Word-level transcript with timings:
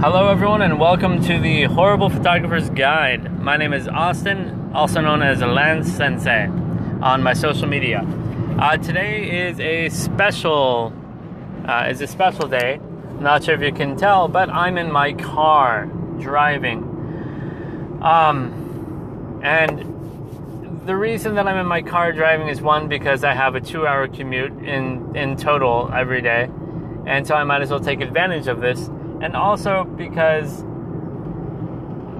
Hello, 0.00 0.28
everyone, 0.28 0.62
and 0.62 0.80
welcome 0.80 1.22
to 1.24 1.38
the 1.38 1.64
Horrible 1.64 2.08
Photographer's 2.08 2.70
Guide. 2.70 3.38
My 3.38 3.58
name 3.58 3.74
is 3.74 3.86
Austin, 3.86 4.70
also 4.74 5.02
known 5.02 5.20
as 5.20 5.40
Lantz 5.40 5.88
Sensei, 5.88 6.46
on 7.02 7.22
my 7.22 7.34
social 7.34 7.66
media. 7.66 8.00
Uh, 8.58 8.78
today 8.78 9.46
is 9.46 9.60
a 9.60 9.90
special, 9.90 10.94
uh, 11.66 11.88
is 11.90 12.00
a 12.00 12.06
special 12.06 12.48
day. 12.48 12.80
Not 13.20 13.44
sure 13.44 13.54
if 13.54 13.60
you 13.60 13.72
can 13.72 13.94
tell, 13.94 14.26
but 14.26 14.48
I'm 14.48 14.78
in 14.78 14.90
my 14.90 15.12
car 15.12 15.84
driving. 16.18 16.78
Um, 18.00 19.42
and 19.44 20.80
the 20.86 20.96
reason 20.96 21.34
that 21.34 21.46
I'm 21.46 21.58
in 21.58 21.66
my 21.66 21.82
car 21.82 22.10
driving 22.12 22.48
is 22.48 22.62
one 22.62 22.88
because 22.88 23.22
I 23.22 23.34
have 23.34 23.54
a 23.54 23.60
two-hour 23.60 24.08
commute 24.08 24.64
in 24.64 25.14
in 25.14 25.36
total 25.36 25.90
every 25.92 26.22
day, 26.22 26.48
and 27.04 27.26
so 27.26 27.34
I 27.34 27.44
might 27.44 27.60
as 27.60 27.68
well 27.68 27.80
take 27.80 28.00
advantage 28.00 28.46
of 28.46 28.62
this 28.62 28.88
and 29.20 29.36
also 29.36 29.84
because 29.84 30.64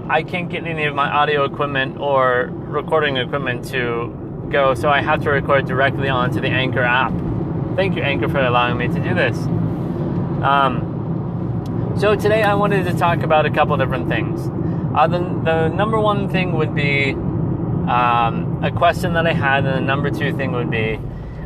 I 0.09 0.23
can't 0.23 0.51
get 0.51 0.67
any 0.67 0.85
of 0.85 0.95
my 0.95 1.09
audio 1.09 1.45
equipment 1.45 1.99
or 1.99 2.51
recording 2.53 3.17
equipment 3.17 3.65
to 3.67 4.49
go, 4.51 4.75
so 4.75 4.89
I 4.89 5.01
have 5.01 5.23
to 5.23 5.31
record 5.31 5.67
directly 5.67 6.09
onto 6.09 6.41
the 6.41 6.49
Anchor 6.49 6.83
app. 6.83 7.13
Thank 7.77 7.97
you, 7.97 8.03
Anchor, 8.03 8.29
for 8.29 8.41
allowing 8.41 8.77
me 8.77 8.89
to 8.89 9.01
do 9.01 9.15
this. 9.15 9.37
Um, 10.43 11.95
so 11.97 12.17
today 12.17 12.43
I 12.43 12.55
wanted 12.55 12.85
to 12.87 12.93
talk 12.99 13.23
about 13.23 13.47
a 13.47 13.51
couple 13.51 13.77
different 13.77 14.09
things. 14.09 14.49
Uh, 14.95 15.07
the, 15.07 15.19
the 15.19 15.69
number 15.69 16.01
one 16.01 16.29
thing 16.29 16.53
would 16.53 16.75
be 16.75 17.13
um, 17.13 18.61
a 18.63 18.73
question 18.73 19.15
that 19.15 19.27
I 19.27 19.33
had, 19.33 19.65
and 19.65 19.77
the 19.77 19.81
number 19.81 20.11
two 20.11 20.37
thing 20.37 20.53
would 20.53 20.71
be 20.71 20.99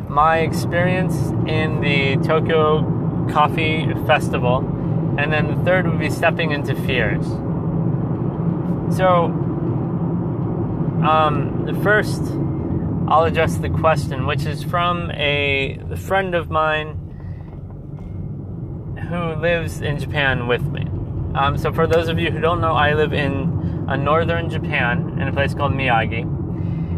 my 0.09 0.39
experience 0.39 1.15
in 1.47 1.81
the 1.81 2.17
Tokyo 2.25 3.27
Coffee 3.31 3.93
Festival 4.07 4.71
and 5.17 5.31
then 5.31 5.47
the 5.47 5.63
third 5.63 5.87
would 5.87 5.99
be 5.99 6.09
stepping 6.09 6.51
into 6.51 6.75
fears. 6.75 7.25
So, 8.95 9.25
um, 11.03 11.63
the 11.65 11.73
first, 11.83 12.21
I'll 13.07 13.23
address 13.23 13.57
the 13.57 13.69
question, 13.69 14.25
which 14.25 14.45
is 14.45 14.63
from 14.63 15.11
a, 15.11 15.79
a 15.91 15.97
friend 15.97 16.35
of 16.35 16.49
mine 16.49 17.01
who 19.09 19.35
lives 19.35 19.81
in 19.81 19.99
Japan 19.99 20.47
with 20.47 20.63
me. 20.63 20.85
Um, 21.35 21.57
so, 21.57 21.71
for 21.71 21.87
those 21.87 22.07
of 22.07 22.19
you 22.19 22.31
who 22.31 22.39
don't 22.39 22.61
know, 22.61 22.73
I 22.73 22.93
live 22.93 23.13
in 23.13 23.85
uh, 23.87 23.95
northern 23.95 24.49
Japan 24.49 25.17
in 25.19 25.27
a 25.27 25.33
place 25.33 25.53
called 25.53 25.73
Miyagi, 25.73 26.23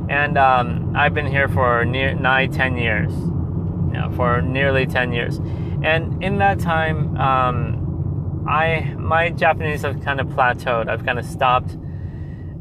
and 0.10 0.38
um, 0.38 0.94
I've 0.96 1.14
been 1.14 1.28
here 1.28 1.48
for 1.48 1.86
near 1.86 2.14
nigh 2.14 2.48
ten 2.48 2.78
years. 2.78 3.12
Yeah, 3.94 4.10
for 4.12 4.42
nearly 4.42 4.86
ten 4.86 5.12
years, 5.12 5.40
and 5.84 6.22
in 6.24 6.38
that 6.38 6.60
time, 6.60 7.18
um, 7.18 7.77
I 8.48 8.96
my 8.98 9.30
Japanese 9.30 9.82
have 9.82 10.02
kind 10.04 10.20
of 10.20 10.28
plateaued. 10.28 10.88
I've 10.88 11.06
kind 11.06 11.20
of 11.20 11.26
stopped 11.26 11.78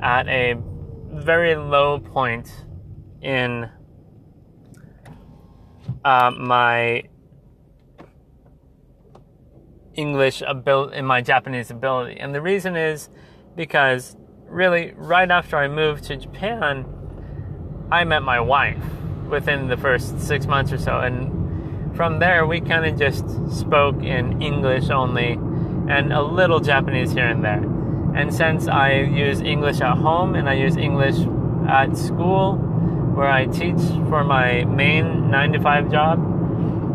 at 0.01 0.27
a 0.29 0.57
very 1.13 1.55
low 1.55 2.01
point 2.01 2.65
in 3.23 3.71
uh, 6.05 6.31
my 6.37 7.05
English 9.95 10.43
ability, 10.47 10.97
in 10.97 11.07
my 11.07 11.21
Japanese 11.21 11.71
ability, 11.71 12.19
and 12.19 12.35
the 12.35 12.43
reason 12.43 12.77
is 12.77 13.09
because 13.55 14.17
really 14.47 14.93
right 14.97 15.31
after 15.31 15.57
I 15.57 15.69
moved 15.69 16.05
to 16.05 16.17
Japan, 16.17 16.85
I 17.91 18.05
met 18.05 18.23
my 18.23 18.41
wife 18.41 18.83
within 19.29 19.69
the 19.69 19.77
first 19.77 20.21
six 20.21 20.47
months 20.47 20.73
or 20.73 20.79
so, 20.79 20.99
and 20.99 21.97
from 21.97 22.19
there 22.19 22.47
we 22.47 22.61
kind 22.61 22.85
of 22.85 22.99
just 22.99 23.25
spoke 23.57 24.03
in 24.03 24.43
English 24.43 24.91
only 24.91 25.39
and 25.89 26.13
a 26.13 26.23
little 26.23 26.61
Japanese 26.61 27.13
here 27.13 27.27
and 27.27 27.45
there. 27.45 27.63
And 28.15 28.33
since 28.35 28.67
I 28.67 28.93
use 29.01 29.41
English 29.41 29.81
at 29.81 29.99
home 29.99 30.35
and 30.35 30.49
I 30.49 30.55
use 30.55 30.77
English 30.77 31.17
at 31.69 31.97
school, 31.97 32.57
where 33.15 33.29
I 33.29 33.47
teach 33.47 33.81
for 34.09 34.25
my 34.25 34.65
main 34.65 35.31
nine 35.31 35.53
to 35.53 35.61
five 35.61 35.91
job, 35.91 36.19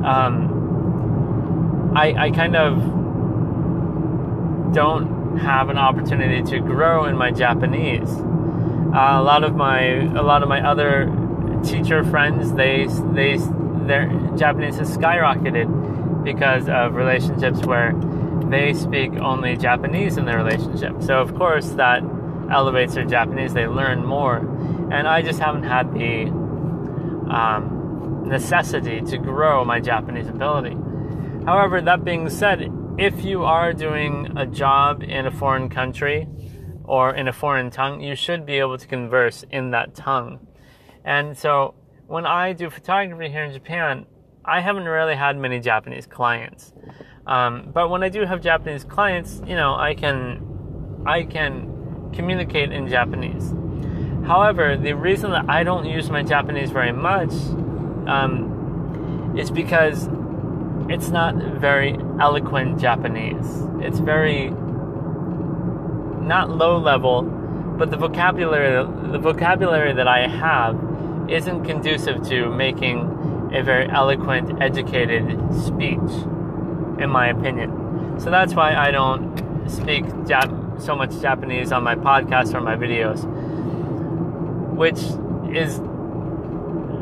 um, 0.03 1.93
I, 1.95 2.13
I 2.13 2.31
kind 2.31 2.55
of 2.55 2.77
don't 4.73 5.37
have 5.37 5.69
an 5.69 5.77
opportunity 5.77 6.41
to 6.51 6.59
grow 6.59 7.05
in 7.05 7.17
my 7.17 7.31
Japanese. 7.31 8.09
Uh, 8.09 9.17
a 9.19 9.23
lot 9.23 9.43
of 9.43 9.55
my 9.55 9.81
a 10.17 10.23
lot 10.23 10.43
of 10.43 10.49
my 10.49 10.61
other 10.67 11.05
teacher 11.63 12.03
friends 12.03 12.53
they 12.53 12.87
they 13.13 13.37
their 13.85 14.07
Japanese 14.35 14.77
has 14.77 14.95
skyrocketed 14.97 16.23
because 16.23 16.67
of 16.69 16.95
relationships 16.95 17.61
where 17.65 17.93
they 18.49 18.73
speak 18.73 19.13
only 19.13 19.57
Japanese 19.57 20.17
in 20.17 20.25
their 20.25 20.37
relationship. 20.37 21.01
So, 21.01 21.19
of 21.19 21.35
course, 21.35 21.69
that 21.71 22.03
elevates 22.51 22.95
their 22.95 23.05
Japanese. 23.05 23.53
They 23.53 23.67
learn 23.67 24.05
more. 24.05 24.37
And 24.91 25.07
I 25.07 25.21
just 25.21 25.39
haven't 25.39 25.63
had 25.63 25.93
the 25.93 26.23
um, 27.33 28.23
necessity 28.25 29.01
to 29.01 29.17
grow 29.17 29.63
my 29.63 29.79
Japanese 29.79 30.27
ability. 30.27 30.75
However, 31.45 31.81
that 31.81 32.03
being 32.03 32.29
said, 32.29 32.71
if 32.97 33.23
you 33.23 33.43
are 33.43 33.73
doing 33.73 34.37
a 34.37 34.45
job 34.45 35.01
in 35.01 35.25
a 35.25 35.31
foreign 35.31 35.69
country 35.69 36.27
or 36.83 37.15
in 37.15 37.27
a 37.27 37.33
foreign 37.33 37.69
tongue, 37.69 38.01
you 38.01 38.15
should 38.15 38.45
be 38.45 38.59
able 38.59 38.77
to 38.77 38.87
converse 38.87 39.45
in 39.49 39.71
that 39.71 39.95
tongue. 39.95 40.45
And 41.03 41.37
so, 41.37 41.73
when 42.07 42.25
I 42.25 42.53
do 42.53 42.69
photography 42.69 43.29
here 43.29 43.45
in 43.45 43.53
Japan, 43.53 44.05
I 44.43 44.59
haven't 44.59 44.85
really 44.85 45.15
had 45.15 45.37
many 45.37 45.59
Japanese 45.59 46.05
clients. 46.05 46.73
Um, 47.27 47.69
but 47.73 47.89
when 47.89 48.03
I 48.03 48.09
do 48.09 48.25
have 48.25 48.41
Japanese 48.41 48.83
clients, 48.83 49.41
you 49.45 49.55
know, 49.55 49.75
I 49.75 49.93
can 49.93 51.03
I 51.05 51.23
can 51.23 52.11
communicate 52.13 52.71
in 52.71 52.87
Japanese. 52.87 53.53
However, 54.25 54.77
the 54.77 54.93
reason 54.93 55.31
that 55.31 55.49
I 55.49 55.63
don't 55.63 55.85
use 55.85 56.09
my 56.09 56.23
Japanese 56.23 56.71
very 56.71 56.91
much 56.91 57.31
um, 58.07 59.35
is 59.37 59.49
because 59.51 60.09
it's 60.89 61.09
not 61.09 61.35
very 61.35 61.97
eloquent 62.19 62.79
Japanese. 62.79 63.67
It's 63.79 63.99
very 63.99 64.49
not 66.21 66.49
low 66.49 66.77
level, 66.77 67.23
but 67.77 67.91
the 67.91 67.97
vocabulary 67.97 68.83
the 69.11 69.19
vocabulary 69.19 69.93
that 69.93 70.07
I 70.07 70.27
have 70.27 70.79
isn't 71.29 71.65
conducive 71.65 72.27
to 72.29 72.49
making 72.49 73.49
a 73.53 73.63
very 73.63 73.89
eloquent, 73.89 74.61
educated 74.61 75.37
speech 75.53 76.11
in 77.01 77.09
my 77.09 77.27
opinion. 77.27 78.19
So 78.19 78.29
that's 78.29 78.53
why 78.53 78.75
I 78.75 78.91
don't 78.91 79.69
speak 79.69 80.05
Jap- 80.25 80.81
so 80.81 80.95
much 80.95 81.19
Japanese 81.21 81.71
on 81.71 81.83
my 81.83 81.95
podcast 81.95 82.53
or 82.53 82.61
my 82.61 82.75
videos, 82.75 83.23
which 84.75 84.99
is 85.55 85.75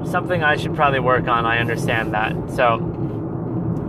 something 0.09 0.43
I 0.43 0.55
should 0.55 0.75
probably 0.75 0.99
work 0.99 1.27
on. 1.27 1.45
I 1.45 1.59
understand 1.59 2.13
that. 2.13 2.33
So, 2.51 2.75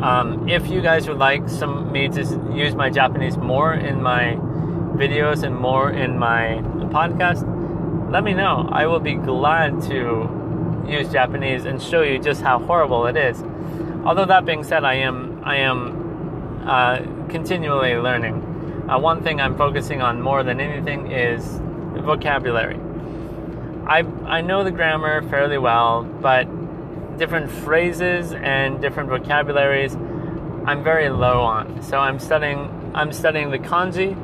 um, 0.02 0.48
if 0.48 0.68
you 0.68 0.80
guys 0.80 1.08
would 1.08 1.18
like 1.18 1.48
some 1.48 1.92
me 1.92 2.08
to 2.08 2.22
use 2.54 2.74
my 2.74 2.90
Japanese 2.90 3.36
more 3.36 3.74
in 3.74 4.02
my 4.02 4.36
videos 4.94 5.42
and 5.42 5.56
more 5.56 5.90
in 5.90 6.18
my 6.18 6.60
podcast, 6.90 7.44
let 8.10 8.24
me 8.24 8.34
know. 8.34 8.68
I 8.72 8.86
will 8.86 9.00
be 9.00 9.14
glad 9.14 9.82
to 9.82 10.84
use 10.88 11.10
Japanese 11.10 11.64
and 11.64 11.80
show 11.80 12.02
you 12.02 12.18
just 12.18 12.42
how 12.42 12.58
horrible 12.58 13.06
it 13.06 13.16
is. 13.16 13.42
Although 14.04 14.26
that 14.26 14.44
being 14.44 14.64
said, 14.64 14.84
I 14.84 14.94
am 14.94 15.42
I 15.44 15.56
am 15.56 15.99
uh, 16.64 17.02
continually 17.28 17.94
learning. 17.96 18.86
Uh, 18.88 18.98
one 18.98 19.22
thing 19.22 19.40
I'm 19.40 19.56
focusing 19.56 20.02
on 20.02 20.20
more 20.20 20.42
than 20.42 20.60
anything 20.60 21.12
is 21.12 21.60
vocabulary. 22.02 22.78
I, 23.86 24.04
I 24.26 24.40
know 24.40 24.64
the 24.64 24.70
grammar 24.70 25.22
fairly 25.28 25.58
well, 25.58 26.02
but 26.02 26.46
different 27.18 27.50
phrases 27.50 28.32
and 28.32 28.80
different 28.80 29.08
vocabularies 29.08 29.94
I'm 30.66 30.84
very 30.84 31.08
low 31.08 31.40
on. 31.40 31.82
So 31.82 31.98
I'm 31.98 32.18
studying 32.18 32.92
I'm 32.94 33.12
studying 33.12 33.50
the 33.50 33.58
kanji, 33.58 34.14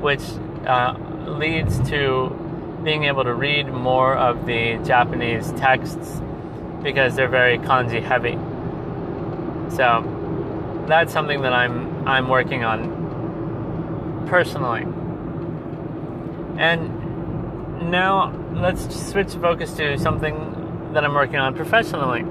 which 0.00 0.22
uh, 0.66 0.96
leads 1.26 1.78
to 1.90 2.30
being 2.82 3.04
able 3.04 3.24
to 3.24 3.34
read 3.34 3.68
more 3.72 4.14
of 4.14 4.46
the 4.46 4.78
Japanese 4.84 5.50
texts 5.52 6.20
because 6.82 7.16
they're 7.16 7.28
very 7.28 7.58
kanji 7.58 8.02
heavy. 8.02 8.34
So 9.74 10.02
that's 10.86 11.12
something 11.12 11.42
that 11.42 11.52
I'm 11.52 12.06
I'm 12.06 12.28
working 12.28 12.64
on 12.64 14.26
personally. 14.28 14.82
And 16.58 17.90
now 17.90 18.32
let's 18.54 19.10
switch 19.10 19.32
focus 19.34 19.74
to 19.74 19.98
something 19.98 20.92
that 20.92 21.04
I'm 21.04 21.14
working 21.14 21.36
on 21.36 21.54
professionally. 21.54 22.24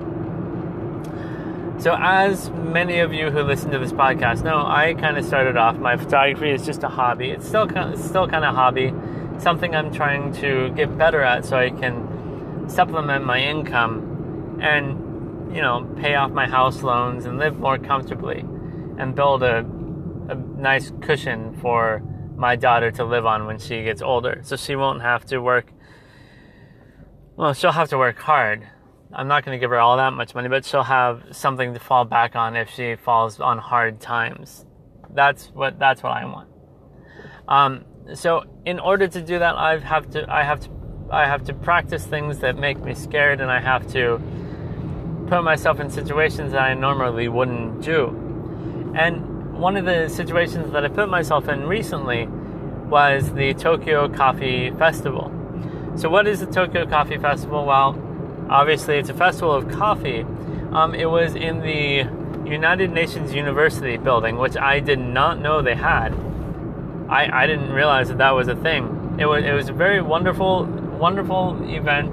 So, 1.77 1.95
as 1.99 2.49
many 2.49 2.99
of 2.99 3.13
you 3.13 3.29
who 3.29 3.41
listen 3.41 3.69
to 3.71 3.79
this 3.79 3.91
podcast 3.91 4.43
know, 4.43 4.65
I 4.65 4.93
kind 4.93 5.17
of 5.17 5.25
started 5.25 5.57
off 5.57 5.77
my 5.77 5.97
photography 5.97 6.49
is 6.49 6.65
just 6.65 6.83
a 6.83 6.87
hobby. 6.87 7.29
It's 7.29 7.47
still 7.47 7.67
of, 7.77 7.99
still 7.99 8.27
kind 8.27 8.45
of 8.45 8.55
hobby, 8.55 8.93
something 9.39 9.75
I'm 9.75 9.93
trying 9.93 10.31
to 10.35 10.69
get 10.69 10.97
better 10.97 11.21
at 11.21 11.45
so 11.45 11.57
I 11.57 11.69
can 11.69 12.69
supplement 12.69 13.25
my 13.25 13.39
income 13.39 14.59
and 14.61 15.04
you 15.55 15.61
know, 15.61 15.89
pay 16.01 16.15
off 16.15 16.31
my 16.31 16.47
house 16.47 16.83
loans 16.83 17.25
and 17.25 17.39
live 17.39 17.57
more 17.57 17.77
comfortably 17.77 18.41
and 18.99 19.15
build 19.15 19.41
a 19.41 19.65
a 20.27 20.35
nice 20.35 20.91
cushion 21.01 21.55
for 21.61 22.01
my 22.35 22.55
daughter 22.55 22.91
to 22.91 23.05
live 23.05 23.25
on 23.25 23.45
when 23.45 23.59
she 23.59 23.83
gets 23.83 24.01
older. 24.01 24.41
So 24.43 24.55
she 24.55 24.75
won't 24.75 25.01
have 25.01 25.25
to 25.25 25.39
work. 25.39 25.71
Well, 27.35 27.53
she'll 27.53 27.71
have 27.71 27.89
to 27.89 27.97
work 27.97 28.17
hard. 28.19 28.67
I'm 29.13 29.27
not 29.27 29.45
going 29.45 29.55
to 29.55 29.59
give 29.59 29.69
her 29.69 29.79
all 29.79 29.97
that 29.97 30.13
much 30.13 30.35
money, 30.35 30.49
but 30.49 30.65
she'll 30.65 30.83
have 30.83 31.23
something 31.31 31.73
to 31.73 31.79
fall 31.79 32.05
back 32.05 32.35
on 32.35 32.55
if 32.55 32.69
she 32.69 32.95
falls 32.95 33.39
on 33.39 33.57
hard 33.59 34.01
times. 34.01 34.65
That's 35.13 35.47
what 35.47 35.79
that's 35.79 36.03
what 36.03 36.11
I 36.11 36.25
want. 36.25 36.49
Um, 37.47 37.85
so 38.13 38.43
in 38.65 38.79
order 38.79 39.07
to 39.07 39.21
do 39.21 39.39
that, 39.39 39.55
I 39.55 39.77
have 39.77 40.09
to 40.11 40.25
I 40.31 40.43
have 40.43 40.59
to 40.61 40.69
I 41.11 41.27
have 41.27 41.43
to 41.45 41.53
practice 41.53 42.05
things 42.05 42.39
that 42.39 42.57
make 42.57 42.79
me 42.79 42.93
scared, 42.93 43.39
and 43.39 43.49
I 43.51 43.61
have 43.61 43.87
to 43.93 44.19
put 45.27 45.43
myself 45.43 45.79
in 45.79 45.89
situations 45.89 46.51
that 46.51 46.61
I 46.61 46.73
normally 46.73 47.27
wouldn't 47.27 47.81
do. 47.81 48.07
And 48.95 49.57
one 49.57 49.77
of 49.77 49.85
the 49.85 50.09
situations 50.09 50.71
that 50.71 50.85
I 50.85 50.87
put 50.87 51.09
myself 51.09 51.47
in 51.47 51.65
recently 51.65 52.27
was 52.89 53.33
the 53.33 53.53
Tokyo 53.53 54.07
Coffee 54.07 54.71
Festival. 54.71 55.31
So, 55.95 56.09
what 56.09 56.27
is 56.27 56.41
the 56.41 56.45
Tokyo 56.45 56.85
Coffee 56.85 57.17
Festival? 57.17 57.65
Well, 57.65 57.99
obviously, 58.49 58.97
it's 58.97 59.09
a 59.09 59.13
festival 59.13 59.53
of 59.53 59.69
coffee. 59.69 60.25
Um, 60.71 60.93
it 60.93 61.09
was 61.09 61.35
in 61.35 61.61
the 61.61 62.05
United 62.49 62.91
Nations 62.91 63.33
University 63.33 63.97
building, 63.97 64.37
which 64.37 64.57
I 64.57 64.79
did 64.79 64.99
not 64.99 65.39
know 65.39 65.61
they 65.61 65.75
had. 65.75 66.13
I, 67.09 67.43
I 67.43 67.47
didn't 67.47 67.71
realize 67.71 68.09
that 68.09 68.17
that 68.17 68.31
was 68.31 68.47
a 68.47 68.55
thing. 68.55 69.17
It 69.19 69.25
was 69.25 69.43
it 69.43 69.53
was 69.53 69.69
a 69.69 69.73
very 69.73 70.01
wonderful 70.01 70.65
wonderful 70.65 71.57
event. 71.69 72.09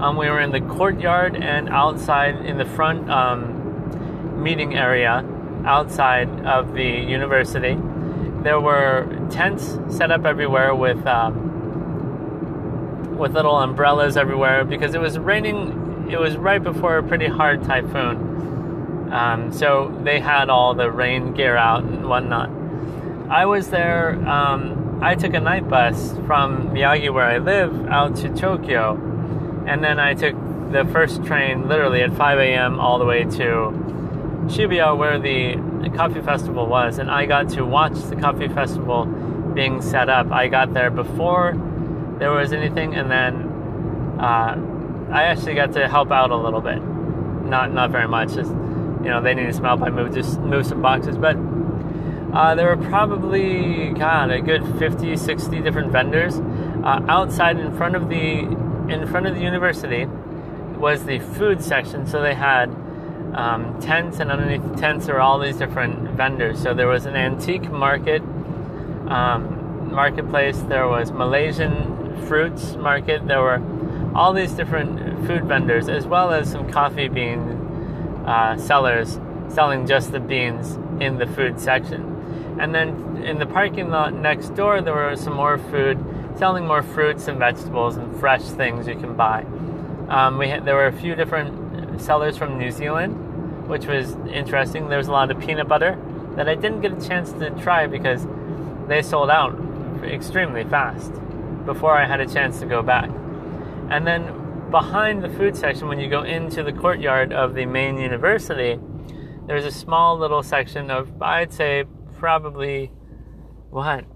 Um, 0.00 0.16
we 0.16 0.30
were 0.30 0.40
in 0.40 0.50
the 0.50 0.62
courtyard 0.62 1.36
and 1.36 1.68
outside 1.68 2.46
in 2.46 2.56
the 2.56 2.64
front 2.64 3.10
um, 3.10 4.42
meeting 4.42 4.74
area 4.74 5.22
outside 5.66 6.28
of 6.46 6.72
the 6.72 6.82
university. 6.82 7.76
There 8.42 8.58
were 8.58 9.06
tents 9.30 9.78
set 9.94 10.10
up 10.10 10.24
everywhere 10.24 10.74
with 10.74 11.06
um, 11.06 11.48
with 13.18 13.34
little 13.34 13.58
umbrellas 13.58 14.16
everywhere 14.16 14.64
because 14.64 14.94
it 14.94 15.00
was 15.02 15.18
raining. 15.18 16.08
It 16.10 16.18
was 16.18 16.38
right 16.38 16.62
before 16.62 16.96
a 16.96 17.02
pretty 17.02 17.26
hard 17.26 17.62
typhoon, 17.64 19.12
um, 19.12 19.52
so 19.52 19.94
they 20.02 20.18
had 20.18 20.48
all 20.48 20.72
the 20.72 20.90
rain 20.90 21.34
gear 21.34 21.58
out 21.58 21.84
and 21.84 22.08
whatnot. 22.08 22.48
I 23.28 23.44
was 23.44 23.68
there. 23.68 24.14
Um, 24.26 24.98
I 25.02 25.14
took 25.14 25.34
a 25.34 25.40
night 25.40 25.68
bus 25.68 26.12
from 26.26 26.70
Miyagi, 26.70 27.12
where 27.12 27.26
I 27.26 27.38
live, 27.38 27.86
out 27.86 28.16
to 28.16 28.28
Tokyo, 28.34 28.96
and 29.70 29.84
then 29.84 30.00
I 30.00 30.14
took 30.14 30.34
the 30.72 30.84
first 30.92 31.24
train, 31.24 31.68
literally 31.68 32.02
at 32.02 32.12
5 32.12 32.38
a.m., 32.40 32.80
all 32.80 32.98
the 32.98 33.04
way 33.04 33.22
to 33.22 33.70
Shibuya, 34.50 34.96
where 34.98 35.16
the 35.16 35.90
coffee 35.96 36.20
festival 36.20 36.66
was, 36.66 36.98
and 36.98 37.08
I 37.08 37.26
got 37.26 37.50
to 37.50 37.64
watch 37.64 37.94
the 38.10 38.16
coffee 38.16 38.48
festival 38.48 39.06
being 39.54 39.80
set 39.80 40.08
up. 40.08 40.32
I 40.32 40.48
got 40.48 40.74
there 40.74 40.90
before 40.90 41.54
there 42.18 42.32
was 42.32 42.52
anything, 42.52 42.96
and 42.96 43.08
then 43.08 44.18
uh, 44.18 45.08
I 45.12 45.22
actually 45.24 45.54
got 45.54 45.72
to 45.74 45.86
help 45.86 46.10
out 46.10 46.32
a 46.32 46.36
little 46.36 46.60
bit. 46.60 46.82
Not 46.82 47.72
not 47.72 47.90
very 47.92 48.08
much. 48.08 48.34
Just 48.34 48.50
you 48.50 49.08
know, 49.08 49.22
they 49.22 49.34
needed 49.34 49.54
some 49.54 49.64
help. 49.64 49.82
I 49.82 49.90
moved 49.90 50.14
just 50.14 50.40
moved 50.40 50.66
some 50.66 50.82
boxes, 50.82 51.16
but 51.16 51.36
uh, 52.32 52.56
there 52.56 52.74
were 52.74 52.88
probably 52.88 53.90
God 53.90 54.30
a 54.32 54.40
good 54.40 54.64
50, 54.78 55.16
60 55.16 55.60
different 55.60 55.92
vendors 55.92 56.34
uh, 56.84 57.04
outside 57.08 57.58
in 57.58 57.76
front 57.76 57.94
of 57.94 58.08
the 58.08 58.46
in 58.92 59.06
front 59.06 59.26
of 59.26 59.34
the 59.34 59.40
university 59.40 60.06
was 60.76 61.04
the 61.04 61.18
food 61.18 61.62
section. 61.62 62.06
So 62.06 62.22
they 62.22 62.34
had 62.34 62.70
um, 63.34 63.78
tents, 63.80 64.18
and 64.18 64.30
underneath 64.30 64.62
the 64.62 64.76
tents 64.76 65.06
were 65.06 65.20
all 65.20 65.38
these 65.38 65.56
different 65.56 66.10
vendors. 66.10 66.60
So 66.62 66.74
there 66.74 66.88
was 66.88 67.06
an 67.06 67.16
antique 67.16 67.70
market 67.70 68.22
um, 69.08 69.92
marketplace. 69.92 70.58
There 70.60 70.88
was 70.88 71.12
Malaysian 71.12 72.26
fruits 72.26 72.76
market. 72.76 73.26
There 73.26 73.42
were 73.42 73.62
all 74.14 74.32
these 74.32 74.52
different 74.52 75.26
food 75.26 75.44
vendors, 75.44 75.88
as 75.88 76.06
well 76.06 76.32
as 76.32 76.50
some 76.50 76.70
coffee 76.70 77.08
bean 77.08 77.38
uh, 78.26 78.56
sellers 78.56 79.18
selling 79.48 79.86
just 79.86 80.12
the 80.12 80.20
beans 80.20 80.78
in 81.00 81.18
the 81.18 81.26
food 81.26 81.60
section. 81.60 82.56
And 82.60 82.74
then 82.74 83.22
in 83.24 83.38
the 83.38 83.46
parking 83.46 83.90
lot 83.90 84.12
next 84.12 84.54
door, 84.54 84.80
there 84.80 84.94
were 84.94 85.16
some 85.16 85.34
more 85.34 85.58
food, 85.58 85.98
selling 86.40 86.66
more 86.66 86.82
fruits 86.82 87.28
and 87.28 87.38
vegetables 87.38 87.98
and 87.98 88.18
fresh 88.18 88.40
things 88.40 88.88
you 88.88 88.94
can 88.94 89.14
buy. 89.14 89.42
Um, 90.08 90.38
we 90.38 90.48
had, 90.48 90.64
there 90.64 90.74
were 90.74 90.86
a 90.86 90.92
few 90.92 91.14
different 91.14 92.00
sellers 92.00 92.38
from 92.38 92.58
New 92.58 92.70
Zealand, 92.70 93.68
which 93.68 93.84
was 93.84 94.16
interesting. 94.32 94.88
There 94.88 94.96
was 94.96 95.08
a 95.08 95.12
lot 95.12 95.30
of 95.30 95.38
peanut 95.38 95.68
butter 95.68 95.98
that 96.36 96.48
I 96.48 96.54
didn't 96.54 96.80
get 96.80 96.94
a 96.94 97.08
chance 97.08 97.30
to 97.32 97.50
try 97.62 97.86
because 97.86 98.26
they 98.88 99.02
sold 99.02 99.28
out 99.28 99.54
extremely 100.02 100.64
fast 100.64 101.12
before 101.66 101.94
I 101.94 102.06
had 102.06 102.20
a 102.20 102.26
chance 102.26 102.58
to 102.60 102.66
go 102.66 102.80
back. 102.80 103.10
And 103.90 104.06
then 104.06 104.70
behind 104.70 105.22
the 105.22 105.28
food 105.28 105.54
section, 105.54 105.88
when 105.88 106.00
you 106.00 106.08
go 106.08 106.22
into 106.22 106.62
the 106.62 106.72
courtyard 106.72 107.34
of 107.34 107.52
the 107.52 107.66
main 107.66 107.98
university, 107.98 108.80
there's 109.46 109.66
a 109.66 109.70
small 109.70 110.18
little 110.18 110.42
section 110.42 110.90
of, 110.90 111.20
I'd 111.20 111.52
say, 111.52 111.84
probably 112.18 112.92
what? 113.68 114.06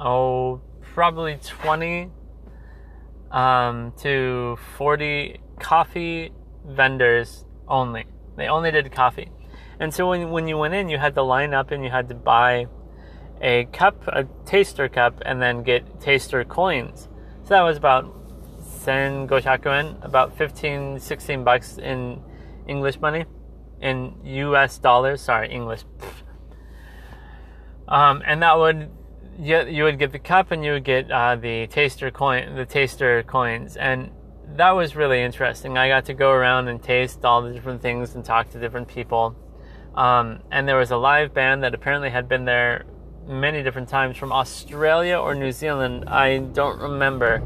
Oh, 0.00 0.60
probably 0.80 1.38
20 1.42 2.10
um, 3.30 3.92
to 3.98 4.58
40 4.76 5.40
coffee 5.60 6.32
vendors 6.66 7.44
only. 7.68 8.06
They 8.36 8.48
only 8.48 8.70
did 8.70 8.90
coffee. 8.92 9.30
And 9.78 9.92
so 9.92 10.08
when, 10.08 10.30
when 10.30 10.48
you 10.48 10.58
went 10.58 10.74
in, 10.74 10.88
you 10.88 10.98
had 10.98 11.14
to 11.14 11.22
line 11.22 11.54
up 11.54 11.70
and 11.70 11.84
you 11.84 11.90
had 11.90 12.08
to 12.08 12.14
buy 12.14 12.66
a 13.40 13.66
cup, 13.66 14.06
a 14.08 14.24
taster 14.46 14.88
cup, 14.88 15.20
and 15.24 15.40
then 15.40 15.62
get 15.62 16.00
taster 16.00 16.44
coins. 16.44 17.08
So 17.42 17.50
that 17.50 17.62
was 17.62 17.76
about 17.76 18.12
sen 18.62 19.28
gohyakuen, 19.28 20.02
about 20.04 20.36
15, 20.36 20.98
16 20.98 21.44
bucks 21.44 21.78
in 21.78 22.22
English 22.66 23.00
money, 23.00 23.26
in 23.80 24.14
US 24.24 24.78
dollars. 24.78 25.20
Sorry, 25.20 25.50
English. 25.50 25.84
Um, 27.86 28.22
and 28.24 28.42
that 28.42 28.56
would 28.58 28.90
you, 29.38 29.66
you 29.66 29.84
would 29.84 29.98
get 29.98 30.12
the 30.12 30.18
cup 30.18 30.50
and 30.50 30.64
you 30.64 30.72
would 30.72 30.84
get 30.84 31.10
uh, 31.10 31.36
the 31.36 31.66
taster 31.66 32.10
coin, 32.10 32.54
the 32.54 32.66
taster 32.66 33.22
coins, 33.22 33.76
and 33.76 34.10
that 34.56 34.70
was 34.70 34.94
really 34.94 35.22
interesting. 35.22 35.76
I 35.76 35.88
got 35.88 36.04
to 36.06 36.14
go 36.14 36.30
around 36.30 36.68
and 36.68 36.82
taste 36.82 37.24
all 37.24 37.42
the 37.42 37.52
different 37.52 37.82
things 37.82 38.14
and 38.14 38.24
talk 38.24 38.50
to 38.50 38.60
different 38.60 38.88
people. 38.88 39.36
Um, 39.94 40.40
and 40.50 40.68
there 40.68 40.76
was 40.76 40.90
a 40.90 40.96
live 40.96 41.32
band 41.32 41.62
that 41.62 41.74
apparently 41.74 42.10
had 42.10 42.28
been 42.28 42.44
there 42.44 42.84
many 43.26 43.62
different 43.62 43.88
times 43.88 44.16
from 44.16 44.32
Australia 44.32 45.16
or 45.16 45.34
New 45.34 45.52
Zealand. 45.52 46.04
I 46.08 46.38
don't 46.38 46.80
remember. 46.80 47.42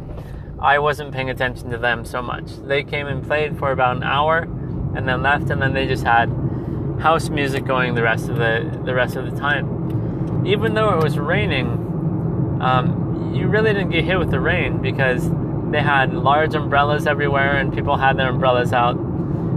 I 0.61 0.79
wasn't 0.79 1.13
paying 1.13 1.31
attention 1.31 1.71
to 1.71 1.79
them 1.79 2.05
so 2.05 2.21
much. 2.21 2.47
They 2.67 2.83
came 2.83 3.07
and 3.07 3.25
played 3.25 3.59
for 3.59 3.71
about 3.71 3.97
an 3.97 4.03
hour 4.03 4.41
and 4.97 5.09
then 5.09 5.23
left, 5.23 5.51
and 5.51 5.63
then 5.63 5.73
they 5.73 5.87
just 5.87 6.05
had 6.05 6.29
house 7.01 7.29
music 7.29 7.65
going 7.65 7.95
the 7.95 8.03
rest 8.03 8.29
of 8.29 8.37
the 8.37 8.81
the 8.85 8.95
rest 8.95 9.15
of 9.17 9.31
the 9.31 9.39
time. 9.39 10.45
Even 10.45 10.75
though 10.75 10.99
it 10.99 11.03
was 11.03 11.19
raining, 11.19 11.88
um, 12.61 13.35
you 13.35 13.49
really 13.49 13.73
didn't 13.73 13.91
get 13.91 14.05
hit 14.05 14.19
with 14.19 14.31
the 14.31 14.41
rain 14.41 14.81
because 14.81 15.29
they 15.71 15.83
had 15.83 16.15
large 16.15 16.55
umbrellas 16.55 17.07
everywhere, 17.07 17.57
and 17.57 17.73
people 17.73 17.97
had 17.97 18.17
their 18.19 18.31
umbrellas 18.31 18.73
out. 18.73 18.97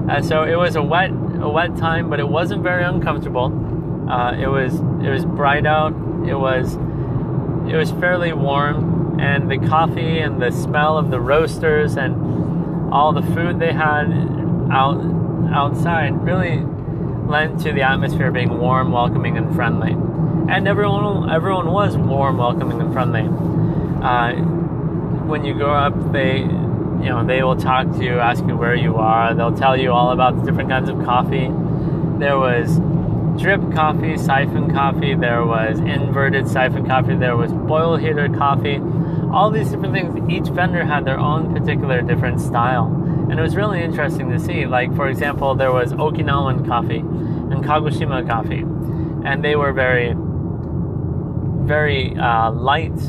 Uh, 0.10 0.22
so 0.22 0.44
it 0.44 0.56
was 0.56 0.76
a 0.76 0.82
wet 0.84 1.12
a 1.12 1.50
wet 1.50 1.76
time, 1.78 2.10
but 2.10 2.20
it 2.20 2.28
wasn't 2.28 2.62
very 2.62 2.84
uncomfortable. 2.84 4.10
Uh, 4.10 4.34
it 4.34 4.48
was 4.48 4.76
it 5.04 5.10
was 5.10 5.26
bright 5.26 5.66
out. 5.66 5.94
It 6.28 6.36
was 6.36 6.76
it 7.72 7.76
was 7.76 7.92
fairly 7.92 8.34
warm, 8.34 9.20
and 9.20 9.50
the 9.50 9.58
coffee 9.58 10.20
and 10.20 10.42
the 10.42 10.52
smell 10.52 10.98
of 10.98 11.12
the 11.12 11.20
roasters 11.20 11.96
and 11.96 12.94
all 12.94 13.14
the 13.14 13.22
food 13.22 13.60
they 13.60 13.72
had 13.72 14.12
out 14.72 15.00
outside 15.54 16.22
really 16.24 16.64
lent 17.28 17.62
to 17.62 17.72
the 17.72 17.82
atmosphere 17.82 18.32
being 18.32 18.58
warm, 18.60 18.92
welcoming, 18.92 19.38
and 19.38 19.56
friendly. 19.56 19.96
And 20.52 20.68
everyone 20.68 21.30
everyone 21.30 21.72
was 21.72 21.96
warm, 21.96 22.38
welcoming, 22.38 22.82
and 22.82 22.92
friendly. 22.92 23.22
Uh, 24.04 24.34
when 25.26 25.46
you 25.46 25.54
go 25.54 25.72
up, 25.72 26.12
they 26.12 26.40
you 26.40 27.10
know 27.10 27.26
they 27.26 27.42
will 27.42 27.56
talk 27.56 27.90
to 27.94 28.04
you, 28.04 28.20
ask 28.20 28.46
you 28.46 28.58
where 28.58 28.76
you 28.76 28.98
are. 28.98 29.34
They'll 29.34 29.56
tell 29.56 29.78
you 29.78 29.94
all 29.94 30.12
about 30.12 30.38
the 30.38 30.44
different 30.44 30.70
kinds 30.70 30.90
of 30.90 31.04
coffee. 31.06 31.50
There 32.20 32.38
was 32.38 32.80
drip 33.42 33.62
coffee, 33.74 34.18
siphon 34.18 34.74
coffee. 34.74 35.16
There 35.16 35.46
was 35.46 35.80
inverted 35.80 36.50
siphon 36.50 36.86
coffee. 36.86 37.16
There 37.16 37.38
was 37.38 37.54
boil 37.54 37.96
heater 37.96 38.28
coffee. 38.28 38.82
All 39.32 39.52
these 39.52 39.70
different 39.72 39.94
things. 39.94 40.30
Each 40.30 40.50
vendor 40.54 40.84
had 40.84 41.06
their 41.06 41.18
own 41.18 41.56
particular 41.56 42.02
different 42.02 42.42
style, 42.42 42.88
and 43.30 43.40
it 43.40 43.42
was 43.42 43.56
really 43.56 43.82
interesting 43.82 44.30
to 44.30 44.38
see. 44.38 44.66
Like 44.66 44.94
for 44.98 45.08
example, 45.08 45.56
there 45.56 45.72
was 45.72 45.94
Okinawan 45.94 46.68
coffee 46.68 47.00
and 47.00 47.64
Kagoshima 47.64 48.28
coffee, 48.28 48.66
and 49.26 49.44
they 49.46 49.56
were 49.56 49.72
very, 49.72 50.14
very 51.66 52.16
uh, 52.18 52.52
light, 52.52 53.00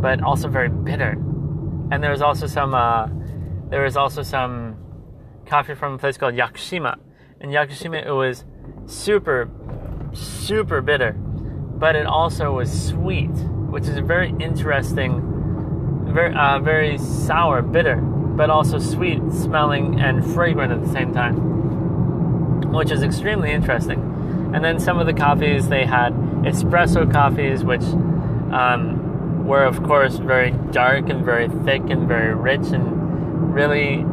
but 0.00 0.22
also 0.22 0.48
very 0.48 0.68
bitter. 0.68 1.16
And 1.90 2.02
there 2.02 2.10
was 2.10 2.22
also 2.22 2.46
some. 2.46 2.74
Uh, 2.74 3.08
there 3.68 3.82
was 3.82 3.96
also 3.96 4.22
some 4.22 4.76
coffee 5.46 5.74
from 5.74 5.94
a 5.94 5.98
place 5.98 6.16
called 6.16 6.34
Yakushima. 6.34 6.98
In 7.40 7.50
Yakushima, 7.50 8.04
it 8.04 8.12
was 8.12 8.44
super 8.86 9.50
super 10.12 10.80
bitter, 10.80 11.12
but 11.12 11.96
it 11.96 12.06
also 12.06 12.52
was 12.52 12.88
sweet, 12.88 13.30
which 13.70 13.84
is 13.84 13.96
a 13.96 14.02
very 14.02 14.34
interesting, 14.40 16.06
very 16.12 16.34
uh, 16.34 16.58
very 16.58 16.98
sour, 16.98 17.62
bitter, 17.62 17.96
but 17.96 18.50
also 18.50 18.78
sweet 18.78 19.20
smelling 19.32 20.00
and 20.00 20.24
fragrant 20.34 20.72
at 20.72 20.82
the 20.82 20.92
same 20.92 21.12
time, 21.12 22.72
which 22.72 22.90
is 22.90 23.02
extremely 23.02 23.50
interesting. 23.52 24.06
And 24.52 24.64
then 24.64 24.80
some 24.80 24.98
of 24.98 25.06
the 25.06 25.12
coffees 25.12 25.68
they 25.68 25.84
had 25.84 26.12
espresso 26.42 27.10
coffees, 27.10 27.64
which 27.64 27.82
um, 28.52 29.46
were 29.46 29.64
of 29.64 29.82
course 29.82 30.16
very 30.16 30.50
dark 30.72 31.08
and 31.08 31.24
very 31.24 31.48
thick 31.48 31.82
and 31.88 32.06
very 32.08 32.34
rich 32.34 32.72
and 32.72 33.54
really 33.54 34.04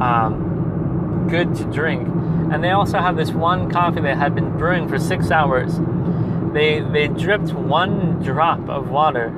um, 0.00 1.26
good 1.28 1.54
to 1.56 1.64
drink. 1.64 2.08
And 2.52 2.62
they 2.62 2.70
also 2.70 2.98
had 2.98 3.16
this 3.16 3.30
one 3.30 3.70
coffee 3.70 4.00
that 4.00 4.18
had 4.18 4.34
been 4.34 4.58
brewing 4.58 4.88
for 4.88 4.98
six 4.98 5.30
hours. 5.30 5.78
They 6.52 6.80
they 6.80 7.08
dripped 7.08 7.52
one 7.54 8.22
drop 8.22 8.68
of 8.68 8.90
water 8.90 9.32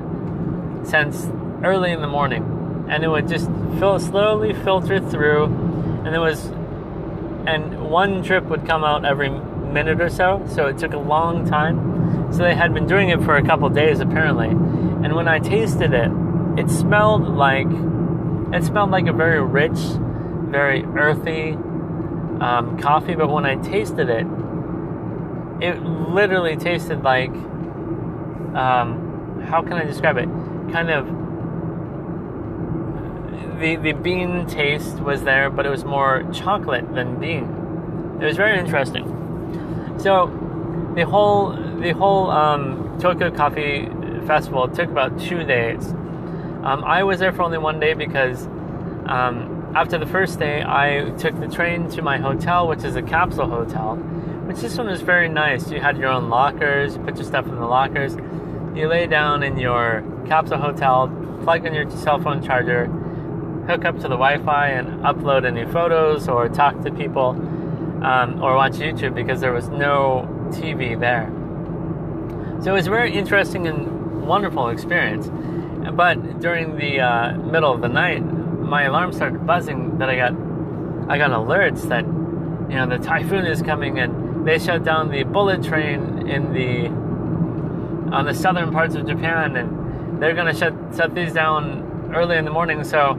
since 0.83 1.27
early 1.63 1.91
in 1.91 2.01
the 2.01 2.07
morning, 2.07 2.85
and 2.89 3.03
it 3.03 3.07
would 3.07 3.27
just 3.27 3.49
fill 3.79 3.99
slowly 3.99 4.53
filter 4.53 4.99
through, 4.99 5.45
and 6.05 6.13
it 6.13 6.19
was, 6.19 6.45
and 7.47 7.89
one 7.89 8.21
drip 8.21 8.45
would 8.45 8.65
come 8.65 8.83
out 8.83 9.05
every 9.05 9.29
minute 9.29 10.01
or 10.01 10.09
so. 10.09 10.45
So 10.49 10.67
it 10.67 10.77
took 10.77 10.93
a 10.93 10.97
long 10.99 11.47
time. 11.47 12.31
So 12.31 12.39
they 12.39 12.55
had 12.55 12.73
been 12.73 12.87
doing 12.87 13.09
it 13.09 13.21
for 13.23 13.35
a 13.35 13.43
couple 13.43 13.69
days 13.69 13.99
apparently, 13.99 14.49
and 14.49 15.15
when 15.15 15.27
I 15.27 15.39
tasted 15.39 15.93
it, 15.93 16.11
it 16.57 16.69
smelled 16.69 17.27
like 17.27 17.67
it 18.53 18.63
smelled 18.63 18.91
like 18.91 19.07
a 19.07 19.13
very 19.13 19.41
rich, 19.41 19.79
very 20.49 20.83
earthy 20.83 21.53
um, 22.41 22.77
coffee, 22.79 23.15
but 23.15 23.29
when 23.29 23.45
I 23.45 23.55
tasted 23.55 24.09
it, 24.09 24.25
it 25.61 25.81
literally 25.81 26.57
tasted 26.57 27.03
like 27.03 27.31
um, 28.55 29.41
how 29.47 29.61
can 29.61 29.73
I 29.73 29.83
describe 29.83 30.17
it? 30.17 30.27
Kind 30.71 30.89
of 30.89 31.07
the 33.59 33.75
the 33.77 33.93
bean 33.93 34.45
taste 34.47 34.99
was 34.99 35.23
there, 35.23 35.49
but 35.49 35.65
it 35.65 35.69
was 35.69 35.85
more 35.85 36.23
chocolate 36.33 36.93
than 36.93 37.19
bean. 37.19 38.17
It 38.21 38.25
was 38.25 38.37
very 38.37 38.59
interesting. 38.59 39.05
So 39.99 40.27
the 40.95 41.05
whole 41.05 41.51
the 41.79 41.91
whole 41.91 42.29
um, 42.31 42.97
Tokyo 42.99 43.31
Coffee 43.31 43.89
Festival 44.25 44.67
took 44.67 44.89
about 44.89 45.19
two 45.19 45.43
days. 45.43 45.91
Um, 46.63 46.83
I 46.83 47.03
was 47.03 47.19
there 47.19 47.31
for 47.31 47.43
only 47.43 47.57
one 47.57 47.79
day 47.79 47.93
because 47.93 48.47
um, 49.05 49.71
after 49.75 49.97
the 49.97 50.05
first 50.05 50.39
day, 50.39 50.63
I 50.65 51.11
took 51.17 51.39
the 51.39 51.47
train 51.47 51.89
to 51.91 52.01
my 52.01 52.17
hotel, 52.17 52.67
which 52.67 52.83
is 52.83 52.95
a 52.95 53.01
capsule 53.01 53.47
hotel, 53.47 53.97
which 54.47 54.61
this 54.61 54.77
one 54.77 54.87
was 54.87 55.01
very 55.01 55.29
nice. 55.29 55.69
You 55.69 55.79
had 55.79 55.97
your 55.97 56.07
own 56.07 56.29
lockers, 56.29 56.95
you 56.95 57.03
put 57.03 57.17
your 57.17 57.25
stuff 57.25 57.45
in 57.45 57.55
the 57.55 57.65
lockers, 57.65 58.15
you 58.75 58.87
lay 58.87 59.05
down 59.05 59.43
in 59.43 59.57
your 59.57 60.03
capsule 60.27 60.57
hotel, 60.57 61.09
plug 61.43 61.65
in 61.65 61.73
your 61.73 61.89
cell 61.91 62.19
phone 62.19 62.41
charger, 62.41 62.87
hook 63.67 63.85
up 63.85 63.95
to 63.95 64.03
the 64.03 64.17
Wi 64.17 64.37
Fi, 64.39 64.67
and 64.69 65.03
upload 65.03 65.45
any 65.45 65.65
photos 65.71 66.27
or 66.27 66.47
talk 66.49 66.81
to 66.83 66.91
people 66.91 67.29
um, 68.03 68.41
or 68.41 68.55
watch 68.55 68.73
YouTube 68.73 69.15
because 69.15 69.41
there 69.41 69.53
was 69.53 69.69
no 69.69 70.27
TV 70.49 70.99
there. 70.99 71.31
So 72.63 72.71
it 72.71 72.75
was 72.75 72.87
a 72.87 72.89
very 72.89 73.13
interesting 73.13 73.67
and 73.67 74.25
wonderful 74.25 74.69
experience. 74.69 75.29
But 75.93 76.39
during 76.39 76.77
the 76.77 76.99
uh, 76.99 77.37
middle 77.37 77.71
of 77.71 77.81
the 77.81 77.89
night, 77.89 78.23
my 78.23 78.83
alarm 78.83 79.13
started 79.13 79.45
buzzing 79.45 79.97
that 79.99 80.09
I 80.09 80.15
got 80.15 80.33
I 81.07 81.17
got 81.17 81.31
alerts 81.31 81.87
that 81.89 82.05
you 82.69 82.75
know 82.75 82.87
the 82.87 82.97
typhoon 82.97 83.45
is 83.45 83.61
coming 83.61 83.99
and 83.99 84.47
they 84.47 84.57
shut 84.57 84.83
down 84.83 85.11
the 85.11 85.23
bullet 85.23 85.63
train 85.63 86.27
in 86.27 86.51
the 86.53 86.87
on 88.15 88.25
the 88.25 88.33
southern 88.33 88.71
parts 88.71 88.95
of 88.95 89.05
Japan 89.07 89.55
and 89.55 90.21
they're 90.21 90.33
gonna 90.33 90.55
shut 90.55 90.73
shut 90.95 91.13
these 91.13 91.33
down 91.33 92.11
early 92.15 92.37
in 92.37 92.45
the 92.45 92.51
morning 92.51 92.83
so 92.83 93.13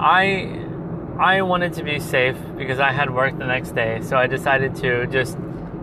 I 0.00 0.64
I 1.18 1.42
wanted 1.42 1.72
to 1.74 1.82
be 1.82 1.98
safe 1.98 2.36
because 2.56 2.78
I 2.78 2.92
had 2.92 3.10
work 3.10 3.36
the 3.38 3.46
next 3.46 3.74
day 3.74 4.00
so 4.02 4.16
I 4.16 4.26
decided 4.26 4.76
to 4.76 5.06
just 5.06 5.36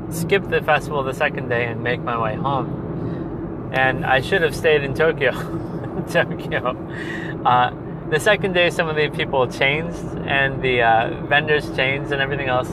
skip 0.09 0.47
the 0.47 0.61
festival 0.61 1.03
the 1.03 1.13
second 1.13 1.49
day 1.49 1.65
and 1.65 1.83
make 1.83 2.01
my 2.01 2.17
way 2.21 2.35
home 2.35 3.71
and 3.73 4.05
I 4.05 4.21
should 4.21 4.41
have 4.41 4.55
stayed 4.55 4.83
in 4.83 4.93
Tokyo 4.93 5.31
Tokyo 6.09 7.41
uh, 7.45 7.71
the 8.09 8.19
second 8.19 8.53
day, 8.53 8.69
some 8.69 8.87
of 8.87 8.95
the 8.95 9.09
people 9.09 9.47
changed 9.47 9.97
and 10.27 10.61
the 10.61 10.81
uh, 10.81 11.25
vendors 11.25 11.75
changed 11.75 12.11
and 12.11 12.21
everything 12.21 12.47
else. 12.47 12.69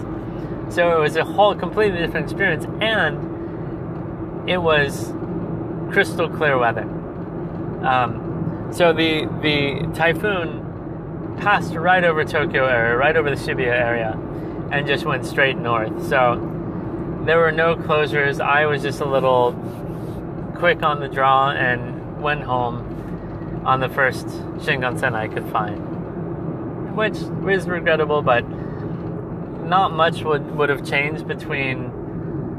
So 0.68 0.96
it 0.96 1.00
was 1.00 1.16
a 1.16 1.24
whole 1.24 1.54
completely 1.54 1.98
different 1.98 2.24
experience, 2.24 2.66
and 2.80 4.48
it 4.48 4.58
was 4.58 5.12
crystal 5.90 6.28
clear 6.28 6.58
weather. 6.58 6.82
Um, 7.82 8.68
so 8.72 8.92
the 8.92 9.26
the 9.40 9.90
typhoon 9.94 10.61
passed 11.42 11.74
right 11.74 12.04
over 12.04 12.24
Tokyo 12.24 12.66
area, 12.66 12.96
right 12.96 13.16
over 13.16 13.28
the 13.28 13.34
Shibuya 13.34 13.66
area, 13.66 14.12
and 14.70 14.86
just 14.86 15.04
went 15.04 15.26
straight 15.26 15.56
north. 15.56 16.08
So 16.08 16.36
there 17.26 17.38
were 17.38 17.50
no 17.50 17.74
closures. 17.74 18.40
I 18.40 18.66
was 18.66 18.80
just 18.80 19.00
a 19.00 19.04
little 19.04 19.52
quick 20.56 20.84
on 20.84 21.00
the 21.00 21.08
draw 21.08 21.50
and 21.50 22.22
went 22.22 22.42
home 22.42 23.62
on 23.66 23.80
the 23.80 23.88
first 23.88 24.26
Shinkansen 24.26 25.14
I 25.14 25.26
could 25.26 25.44
find, 25.50 26.96
which 26.96 27.16
is 27.16 27.66
regrettable, 27.66 28.22
but 28.22 28.48
not 29.66 29.92
much 29.92 30.22
would, 30.22 30.48
would 30.56 30.68
have 30.68 30.88
changed 30.88 31.26
between 31.26 31.86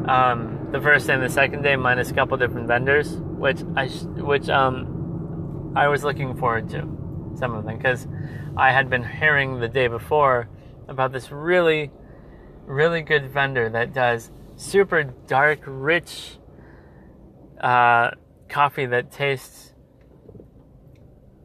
um, 0.09 0.67
the 0.73 0.81
first 0.81 1.07
day 1.07 1.13
and 1.13 1.23
the 1.23 1.29
second 1.29 1.61
day, 1.61 1.77
minus 1.77 2.11
a 2.11 2.13
couple 2.13 2.35
different 2.35 2.67
vendors, 2.67 3.15
which 3.15 3.61
I 3.77 3.87
which 3.87 4.49
um, 4.49 5.71
I 5.73 5.87
was 5.87 6.03
looking 6.03 6.35
forward 6.35 6.69
to 6.71 7.02
some 7.37 7.53
of 7.53 7.65
them 7.65 7.77
because 7.77 8.07
I 8.55 8.71
had 8.71 8.89
been 8.89 9.03
hearing 9.03 9.59
the 9.59 9.67
day 9.67 9.87
before 9.87 10.49
about 10.87 11.11
this 11.11 11.31
really, 11.31 11.91
really 12.65 13.01
good 13.01 13.31
vendor 13.31 13.69
that 13.69 13.93
does 13.93 14.31
super 14.55 15.03
dark, 15.03 15.59
rich 15.65 16.37
uh, 17.59 18.11
coffee 18.49 18.85
that 18.85 19.11
tastes 19.11 19.73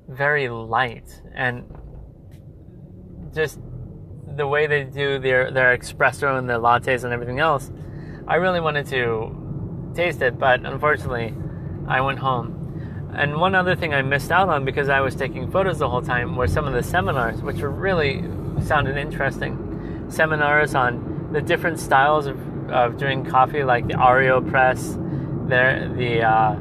very 0.09 0.49
light 0.49 1.23
and 1.35 1.65
just 3.35 3.59
the 4.37 4.47
way 4.47 4.67
they 4.67 4.85
do 4.85 5.19
their 5.19 5.51
their 5.51 5.77
espresso 5.77 6.39
and 6.39 6.49
their 6.49 6.59
lattes 6.59 7.05
and 7.05 7.13
everything 7.13 7.41
else 7.41 7.71
i 8.27 8.37
really 8.37 8.61
wanted 8.61 8.87
to 8.87 9.93
taste 9.95 10.23
it 10.23 10.39
but 10.39 10.65
unfortunately 10.65 11.35
i 11.87 12.01
went 12.01 12.19
home 12.19 12.58
and 13.15 13.37
one 13.37 13.55
other 13.55 13.75
thing 13.75 13.95
i 13.95 14.03
missed 14.03 14.31
out 14.31 14.49
on 14.49 14.65
because 14.65 14.89
i 14.89 15.01
was 15.01 15.15
taking 15.15 15.51
photos 15.51 15.79
the 15.79 15.89
whole 15.89 16.03
time 16.03 16.37
were 16.37 16.49
some 16.49 16.67
of 16.67 16.73
the 16.73 16.83
seminars 16.83 17.43
which 17.43 17.59
were 17.59 17.71
really 17.71 18.23
sounded 18.65 18.97
interesting 18.97 20.07
seminars 20.11 20.75
on 20.75 21.31
the 21.33 21.41
different 21.41 21.79
styles 21.79 22.27
of, 22.27 22.71
of 22.71 22.99
doing 22.99 23.25
coffee 23.25 23.65
like 23.65 23.87
the 23.87 23.95
aeropress 23.95 24.97
there 25.49 25.89
the 25.95 26.23
uh, 26.23 26.57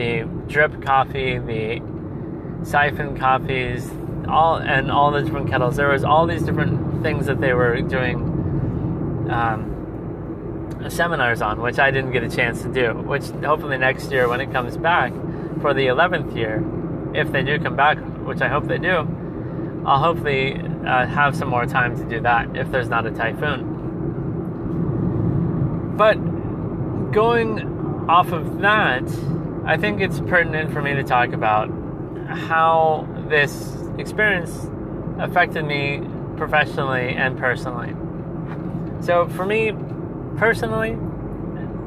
the 0.00 0.22
drip 0.48 0.82
coffee, 0.82 1.38
the 1.38 1.82
siphon 2.64 3.18
coffees, 3.18 3.90
all 4.28 4.56
and 4.56 4.90
all 4.90 5.10
the 5.10 5.22
different 5.22 5.50
kettles. 5.50 5.76
There 5.76 5.88
was 5.88 6.04
all 6.04 6.26
these 6.26 6.42
different 6.42 7.02
things 7.02 7.26
that 7.26 7.40
they 7.40 7.52
were 7.52 7.80
doing 7.82 8.16
um, 9.30 9.69
seminars 10.88 11.42
on, 11.42 11.60
which 11.60 11.78
I 11.78 11.90
didn't 11.90 12.12
get 12.12 12.22
a 12.22 12.30
chance 12.30 12.62
to 12.62 12.72
do. 12.72 12.94
Which 12.94 13.24
hopefully 13.44 13.76
next 13.76 14.10
year, 14.10 14.28
when 14.28 14.40
it 14.40 14.52
comes 14.52 14.76
back 14.76 15.12
for 15.60 15.74
the 15.74 15.86
11th 15.86 16.34
year, 16.34 16.64
if 17.14 17.30
they 17.32 17.42
do 17.42 17.58
come 17.58 17.76
back, 17.76 17.98
which 18.24 18.40
I 18.40 18.48
hope 18.48 18.66
they 18.66 18.78
do, 18.78 19.06
I'll 19.84 19.98
hopefully 19.98 20.54
uh, 20.86 21.06
have 21.06 21.36
some 21.36 21.48
more 21.48 21.66
time 21.66 21.96
to 21.98 22.04
do 22.04 22.20
that 22.20 22.56
if 22.56 22.70
there's 22.70 22.88
not 22.88 23.06
a 23.06 23.10
typhoon. 23.10 23.78
But 25.96 26.14
going 27.12 28.06
off 28.08 28.32
of 28.32 28.60
that, 28.60 29.04
I 29.64 29.76
think 29.76 30.00
it's 30.00 30.20
pertinent 30.20 30.72
for 30.72 30.80
me 30.80 30.94
to 30.94 31.02
talk 31.02 31.32
about 31.32 31.68
how 32.28 33.06
this 33.28 33.76
experience 33.98 34.68
affected 35.18 35.64
me 35.64 36.02
professionally 36.36 37.10
and 37.10 37.38
personally. 37.38 37.94
So, 39.04 39.28
for 39.28 39.44
me 39.44 39.72
personally, 40.36 40.90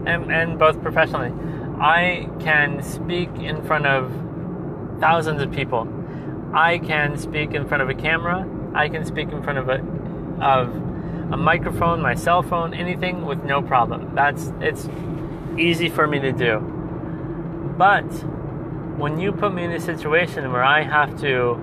and, 0.05 0.31
and 0.31 0.59
both 0.59 0.81
professionally, 0.81 1.31
I 1.79 2.29
can 2.39 2.83
speak 2.83 3.29
in 3.35 3.63
front 3.63 3.85
of 3.85 4.11
thousands 4.99 5.41
of 5.41 5.51
people. 5.51 5.87
I 6.53 6.77
can 6.77 7.17
speak 7.17 7.53
in 7.53 7.67
front 7.67 7.83
of 7.83 7.89
a 7.89 7.93
camera. 7.93 8.47
I 8.75 8.89
can 8.89 9.05
speak 9.05 9.29
in 9.29 9.41
front 9.43 9.57
of 9.57 9.69
a 9.69 9.83
of 10.41 10.75
a 11.31 11.37
microphone, 11.37 12.01
my 12.01 12.15
cell 12.15 12.43
phone, 12.43 12.73
anything 12.73 13.25
with 13.25 13.43
no 13.43 13.61
problem. 13.61 14.13
That's 14.13 14.53
it's 14.61 14.87
easy 15.57 15.89
for 15.89 16.07
me 16.07 16.19
to 16.19 16.31
do. 16.31 16.59
But 17.77 18.05
when 18.97 19.19
you 19.19 19.31
put 19.31 19.53
me 19.53 19.63
in 19.63 19.71
a 19.71 19.79
situation 19.79 20.51
where 20.51 20.63
I 20.63 20.83
have 20.83 21.19
to 21.21 21.55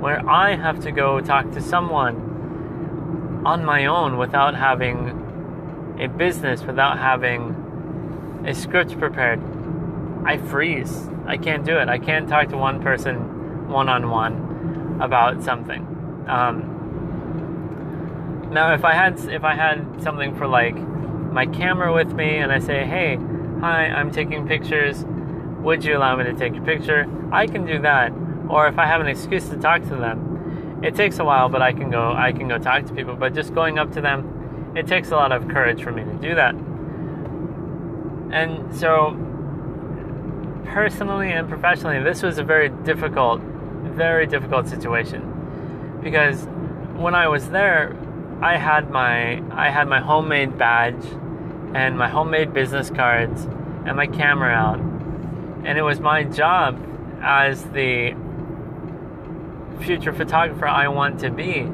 where 0.00 0.28
I 0.28 0.56
have 0.56 0.80
to 0.80 0.92
go 0.92 1.20
talk 1.20 1.50
to 1.52 1.60
someone 1.60 3.42
on 3.44 3.64
my 3.64 3.86
own 3.86 4.18
without 4.18 4.54
having 4.54 5.29
a 6.00 6.08
business 6.08 6.62
without 6.64 6.98
having 6.98 8.42
a 8.46 8.54
script 8.54 8.98
prepared, 8.98 9.40
I 10.24 10.38
freeze. 10.38 11.08
I 11.26 11.36
can't 11.36 11.64
do 11.64 11.76
it. 11.76 11.88
I 11.88 11.98
can't 11.98 12.28
talk 12.28 12.48
to 12.48 12.56
one 12.56 12.82
person 12.82 13.68
one 13.68 13.88
on 13.88 14.10
one 14.10 14.98
about 15.00 15.42
something. 15.42 15.86
Um, 16.26 16.78
now, 18.52 18.74
if 18.74 18.84
I 18.84 18.94
had 18.94 19.20
if 19.30 19.44
I 19.44 19.54
had 19.54 20.02
something 20.02 20.34
for 20.36 20.48
like 20.48 20.74
my 20.76 21.46
camera 21.46 21.92
with 21.92 22.12
me, 22.14 22.38
and 22.38 22.50
I 22.50 22.58
say, 22.58 22.84
"Hey, 22.84 23.16
hi, 23.60 23.86
I'm 23.86 24.10
taking 24.10 24.48
pictures. 24.48 25.04
Would 25.60 25.84
you 25.84 25.96
allow 25.96 26.16
me 26.16 26.24
to 26.24 26.32
take 26.32 26.56
a 26.56 26.60
picture?" 26.60 27.06
I 27.30 27.46
can 27.46 27.64
do 27.64 27.78
that. 27.82 28.12
Or 28.48 28.66
if 28.66 28.78
I 28.78 28.86
have 28.86 29.00
an 29.00 29.06
excuse 29.06 29.48
to 29.50 29.56
talk 29.56 29.82
to 29.82 29.94
them, 29.94 30.80
it 30.82 30.96
takes 30.96 31.20
a 31.20 31.24
while, 31.24 31.48
but 31.48 31.62
I 31.62 31.72
can 31.72 31.90
go 31.90 32.12
I 32.12 32.32
can 32.32 32.48
go 32.48 32.58
talk 32.58 32.86
to 32.86 32.94
people. 32.94 33.14
But 33.14 33.34
just 33.34 33.54
going 33.54 33.78
up 33.78 33.92
to 33.92 34.00
them, 34.00 34.39
it 34.74 34.86
takes 34.86 35.10
a 35.10 35.16
lot 35.16 35.32
of 35.32 35.48
courage 35.48 35.82
for 35.82 35.92
me 35.92 36.04
to 36.04 36.14
do 36.14 36.34
that. 36.34 36.54
And 38.32 38.74
so, 38.74 39.16
personally 40.66 41.32
and 41.32 41.48
professionally, 41.48 42.02
this 42.02 42.22
was 42.22 42.38
a 42.38 42.44
very 42.44 42.68
difficult, 42.68 43.40
very 43.40 44.26
difficult 44.26 44.68
situation 44.68 45.98
because 46.02 46.44
when 46.96 47.14
I 47.14 47.28
was 47.28 47.48
there, 47.50 47.96
I 48.40 48.56
had 48.56 48.90
my 48.90 49.42
I 49.52 49.70
had 49.70 49.88
my 49.88 50.00
homemade 50.00 50.56
badge 50.56 51.04
and 51.74 51.98
my 51.98 52.08
homemade 52.08 52.52
business 52.52 52.90
cards 52.90 53.44
and 53.86 53.96
my 53.96 54.06
camera 54.06 54.52
out. 54.52 54.80
And 55.64 55.78
it 55.78 55.82
was 55.82 56.00
my 56.00 56.24
job 56.24 56.78
as 57.22 57.64
the 57.64 58.14
future 59.80 60.12
photographer 60.12 60.66
I 60.66 60.88
want 60.88 61.20
to 61.20 61.30
be 61.30 61.68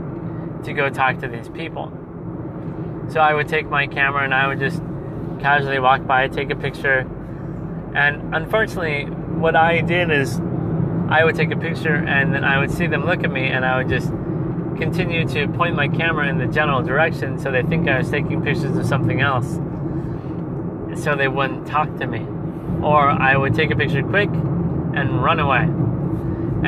to 0.64 0.72
go 0.72 0.90
talk 0.90 1.18
to 1.18 1.28
these 1.28 1.48
people. 1.48 1.92
So 3.08 3.20
I 3.20 3.34
would 3.34 3.48
take 3.48 3.68
my 3.68 3.86
camera 3.86 4.24
and 4.24 4.34
I 4.34 4.48
would 4.48 4.58
just 4.58 4.82
casually 5.40 5.78
walk 5.78 6.06
by, 6.06 6.28
take 6.28 6.50
a 6.50 6.56
picture. 6.56 7.06
And 7.94 8.34
unfortunately, 8.34 9.04
what 9.04 9.56
I 9.56 9.80
did 9.80 10.10
is 10.10 10.40
I 11.08 11.24
would 11.24 11.36
take 11.36 11.50
a 11.50 11.56
picture 11.56 11.94
and 11.94 12.34
then 12.34 12.44
I 12.44 12.58
would 12.58 12.70
see 12.70 12.86
them 12.86 13.06
look 13.06 13.22
at 13.22 13.30
me 13.30 13.46
and 13.46 13.64
I 13.64 13.78
would 13.78 13.88
just 13.88 14.08
continue 14.76 15.26
to 15.28 15.48
point 15.48 15.74
my 15.74 15.88
camera 15.88 16.28
in 16.28 16.38
the 16.38 16.46
general 16.46 16.82
direction 16.82 17.38
so 17.38 17.50
they 17.50 17.62
think 17.62 17.88
I 17.88 17.98
was 17.98 18.10
taking 18.10 18.42
pictures 18.42 18.76
of 18.76 18.86
something 18.86 19.20
else. 19.20 19.58
So 21.02 21.14
they 21.14 21.28
wouldn't 21.28 21.66
talk 21.66 21.96
to 21.98 22.06
me. 22.06 22.26
Or 22.82 23.08
I 23.08 23.36
would 23.36 23.54
take 23.54 23.70
a 23.70 23.76
picture 23.76 24.02
quick 24.02 24.28
and 24.30 25.22
run 25.22 25.40
away. 25.40 25.62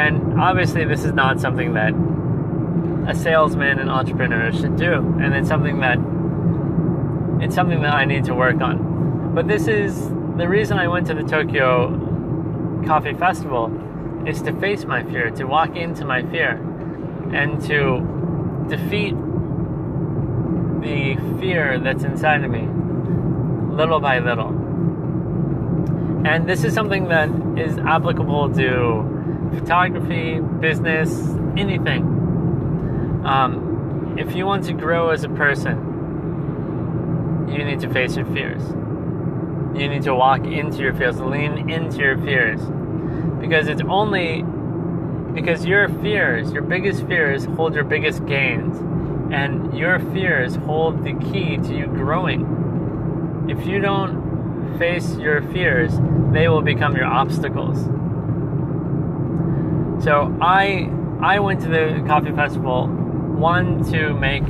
And 0.00 0.40
obviously, 0.40 0.84
this 0.84 1.04
is 1.04 1.12
not 1.12 1.40
something 1.40 1.74
that 1.74 1.92
a 3.08 3.14
salesman 3.14 3.78
and 3.78 3.90
entrepreneur 3.90 4.52
should 4.52 4.76
do. 4.76 4.92
And 4.92 5.34
it's 5.34 5.48
something 5.48 5.80
that 5.80 5.98
it's 7.40 7.54
something 7.54 7.82
that 7.82 7.94
I 7.94 8.04
need 8.04 8.24
to 8.24 8.34
work 8.34 8.60
on. 8.60 9.34
But 9.34 9.46
this 9.48 9.68
is 9.68 10.08
the 10.36 10.48
reason 10.48 10.78
I 10.78 10.88
went 10.88 11.06
to 11.08 11.14
the 11.14 11.22
Tokyo 11.22 12.82
Coffee 12.86 13.14
Festival 13.14 13.72
is 14.26 14.42
to 14.42 14.52
face 14.60 14.84
my 14.84 15.02
fear, 15.04 15.30
to 15.30 15.44
walk 15.44 15.76
into 15.76 16.04
my 16.04 16.22
fear 16.22 16.52
and 17.32 17.60
to 17.62 18.66
defeat 18.68 19.14
the 20.80 21.16
fear 21.40 21.78
that's 21.78 22.04
inside 22.04 22.44
of 22.44 22.50
me 22.50 22.68
little 23.78 24.00
by 24.00 24.18
little. 24.18 24.48
And 26.26 26.48
this 26.48 26.64
is 26.64 26.74
something 26.74 27.08
that 27.08 27.30
is 27.56 27.78
applicable 27.78 28.52
to 28.54 29.50
photography, 29.56 30.40
business, 30.40 31.10
anything. 31.56 32.02
Um, 33.24 34.16
if 34.18 34.34
you 34.34 34.46
want 34.46 34.64
to 34.64 34.72
grow 34.72 35.10
as 35.10 35.22
a 35.22 35.28
person, 35.28 35.87
you 37.50 37.64
need 37.64 37.80
to 37.80 37.92
face 37.92 38.16
your 38.16 38.26
fears. 38.26 38.62
You 39.78 39.88
need 39.88 40.02
to 40.02 40.14
walk 40.14 40.44
into 40.44 40.78
your 40.78 40.94
fears, 40.94 41.20
lean 41.20 41.70
into 41.70 41.98
your 41.98 42.18
fears. 42.18 42.60
Because 43.40 43.68
it's 43.68 43.82
only 43.88 44.44
because 45.34 45.64
your 45.64 45.88
fears, 45.88 46.52
your 46.52 46.62
biggest 46.62 47.06
fears, 47.06 47.44
hold 47.44 47.74
your 47.74 47.84
biggest 47.84 48.24
gains. 48.26 48.78
And 49.32 49.76
your 49.76 49.98
fears 50.12 50.56
hold 50.56 51.04
the 51.04 51.12
key 51.12 51.58
to 51.58 51.76
you 51.76 51.86
growing. 51.86 53.46
If 53.48 53.66
you 53.66 53.78
don't 53.78 54.78
face 54.78 55.16
your 55.16 55.42
fears, 55.52 55.92
they 56.32 56.48
will 56.48 56.62
become 56.62 56.96
your 56.96 57.06
obstacles. 57.06 57.78
So 60.04 60.36
I 60.40 60.90
I 61.20 61.40
went 61.40 61.60
to 61.62 61.68
the 61.68 62.04
coffee 62.06 62.32
festival 62.32 62.86
one 62.86 63.84
to 63.90 64.14
make 64.14 64.44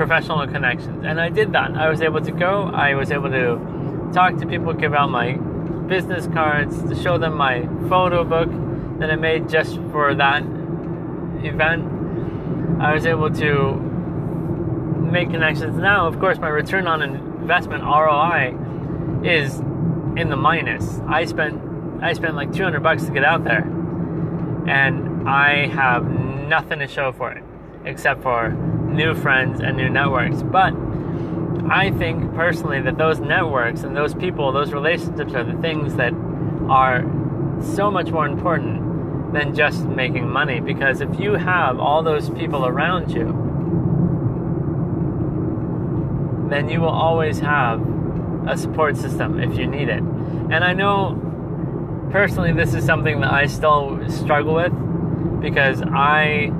professional 0.00 0.46
connections 0.46 1.04
and 1.04 1.20
I 1.20 1.28
did 1.28 1.52
that. 1.52 1.72
I 1.76 1.90
was 1.90 2.00
able 2.00 2.22
to 2.22 2.32
go, 2.32 2.70
I 2.72 2.94
was 2.94 3.10
able 3.10 3.28
to 3.28 4.10
talk 4.14 4.38
to 4.38 4.46
people, 4.46 4.72
give 4.72 4.94
out 4.94 5.10
my 5.10 5.32
business 5.94 6.26
cards, 6.26 6.82
to 6.84 6.94
show 6.94 7.18
them 7.18 7.36
my 7.36 7.68
photo 7.90 8.24
book 8.24 8.48
that 8.98 9.10
I 9.10 9.16
made 9.16 9.50
just 9.50 9.74
for 9.92 10.14
that 10.14 10.42
event. 11.44 11.84
I 12.80 12.94
was 12.94 13.04
able 13.04 13.28
to 13.44 13.74
make 15.12 15.28
connections. 15.28 15.76
Now, 15.76 16.06
of 16.06 16.18
course, 16.18 16.38
my 16.38 16.48
return 16.48 16.86
on 16.86 17.02
investment 17.02 17.82
ROI 17.84 18.56
is 19.22 19.58
in 20.16 20.30
the 20.30 20.36
minus. 20.36 20.98
I 21.06 21.26
spent 21.26 21.60
I 22.02 22.14
spent 22.14 22.36
like 22.36 22.54
200 22.54 22.82
bucks 22.82 23.04
to 23.04 23.12
get 23.12 23.24
out 23.24 23.44
there, 23.44 23.64
and 24.66 25.28
I 25.28 25.66
have 25.66 26.06
nothing 26.08 26.78
to 26.78 26.88
show 26.88 27.12
for 27.12 27.32
it 27.32 27.44
except 27.84 28.22
for 28.22 28.48
new 28.90 29.14
friends 29.14 29.60
and 29.60 29.76
new 29.76 29.88
networks. 29.88 30.42
But 30.42 30.74
I 31.70 31.92
think 31.96 32.34
personally 32.34 32.80
that 32.82 32.98
those 32.98 33.20
networks 33.20 33.82
and 33.82 33.96
those 33.96 34.14
people, 34.14 34.52
those 34.52 34.72
relationships 34.72 35.34
are 35.34 35.44
the 35.44 35.60
things 35.60 35.94
that 35.96 36.12
are 36.68 37.04
so 37.62 37.90
much 37.90 38.10
more 38.10 38.26
important 38.26 39.32
than 39.32 39.54
just 39.54 39.84
making 39.84 40.28
money. 40.28 40.60
Because 40.60 41.00
if 41.00 41.20
you 41.20 41.34
have 41.34 41.78
all 41.78 42.02
those 42.02 42.28
people 42.30 42.66
around 42.66 43.12
you, 43.12 43.26
then 46.50 46.68
you 46.68 46.80
will 46.80 46.88
always 46.88 47.38
have 47.38 47.80
a 48.48 48.56
support 48.56 48.96
system 48.96 49.38
if 49.40 49.56
you 49.56 49.66
need 49.66 49.88
it. 49.88 50.02
And 50.02 50.64
I 50.64 50.72
know 50.72 51.16
personally 52.10 52.52
this 52.52 52.74
is 52.74 52.84
something 52.84 53.20
that 53.20 53.32
I 53.32 53.46
still 53.46 54.00
struggle 54.10 54.54
with 54.54 54.72
because 55.40 55.80
I 55.82 56.50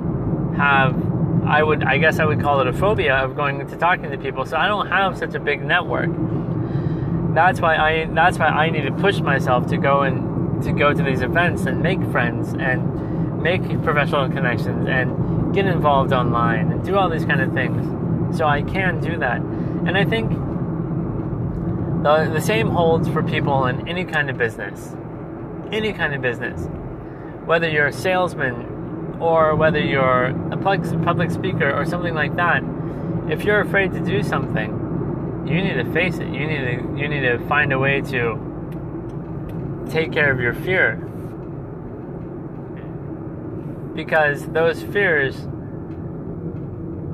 have 0.55 1.10
I 1.51 1.61
would 1.61 1.83
I 1.83 1.97
guess 1.97 2.17
I 2.19 2.25
would 2.25 2.39
call 2.39 2.61
it 2.61 2.67
a 2.67 2.73
phobia 2.73 3.13
of 3.15 3.35
going 3.35 3.67
to 3.67 3.77
talking 3.77 4.09
to 4.09 4.17
people. 4.17 4.45
So 4.45 4.55
I 4.55 4.67
don't 4.67 4.87
have 4.87 5.17
such 5.17 5.33
a 5.33 5.39
big 5.39 5.61
network. 5.61 6.09
That's 7.35 7.59
why 7.59 7.75
I 7.75 8.05
that's 8.05 8.39
why 8.39 8.47
I 8.47 8.69
need 8.69 8.83
to 8.83 8.93
push 8.93 9.19
myself 9.19 9.67
to 9.67 9.77
go 9.77 10.03
and 10.03 10.63
to 10.63 10.71
go 10.71 10.93
to 10.93 11.03
these 11.03 11.21
events 11.21 11.65
and 11.65 11.81
make 11.81 12.01
friends 12.09 12.53
and 12.53 13.41
make 13.41 13.61
professional 13.83 14.29
connections 14.29 14.87
and 14.87 15.53
get 15.53 15.65
involved 15.65 16.13
online 16.13 16.71
and 16.71 16.85
do 16.85 16.95
all 16.95 17.09
these 17.09 17.25
kind 17.25 17.41
of 17.41 17.51
things. 17.53 18.37
So 18.37 18.45
I 18.45 18.61
can 18.61 19.01
do 19.01 19.17
that. 19.17 19.41
And 19.41 19.97
I 19.97 20.05
think 20.05 20.31
the, 22.03 22.31
the 22.33 22.39
same 22.39 22.69
holds 22.69 23.09
for 23.09 23.23
people 23.23 23.65
in 23.65 23.89
any 23.89 24.05
kind 24.05 24.29
of 24.29 24.37
business. 24.37 24.95
Any 25.69 25.91
kind 25.91 26.15
of 26.15 26.21
business. 26.21 26.65
Whether 27.45 27.69
you're 27.69 27.87
a 27.87 27.93
salesman 27.93 28.70
or 29.21 29.55
whether 29.55 29.79
you're 29.79 30.25
a 30.51 30.57
public 30.57 31.31
speaker 31.31 31.71
or 31.71 31.85
something 31.85 32.15
like 32.15 32.35
that, 32.35 32.63
if 33.29 33.43
you're 33.43 33.61
afraid 33.61 33.93
to 33.93 33.99
do 33.99 34.23
something, 34.23 35.45
you 35.45 35.61
need 35.61 35.75
to 35.75 35.91
face 35.93 36.17
it. 36.17 36.27
You 36.27 36.47
need 36.47 36.65
to 36.65 36.97
you 36.97 37.07
need 37.07 37.21
to 37.21 37.39
find 37.47 37.71
a 37.71 37.79
way 37.79 38.01
to 38.01 39.85
take 39.89 40.11
care 40.11 40.31
of 40.31 40.39
your 40.39 40.53
fear. 40.53 40.95
Because 43.95 44.47
those 44.47 44.81
fears 44.81 45.35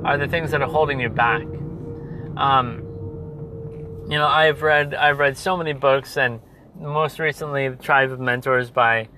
are 0.04 0.16
the 0.16 0.28
things 0.28 0.50
that 0.52 0.62
are 0.62 0.68
holding 0.68 1.00
you 1.00 1.08
back. 1.08 1.42
Um, 2.36 2.84
you 4.08 4.16
know, 4.16 4.26
I've 4.26 4.62
read 4.62 4.94
I've 4.94 5.18
read 5.18 5.36
so 5.36 5.56
many 5.56 5.72
books, 5.72 6.16
and 6.16 6.40
most 6.80 7.18
recently, 7.18 7.68
The 7.68 7.76
Tribe 7.76 8.12
of 8.12 8.20
Mentors 8.20 8.70
by 8.70 9.08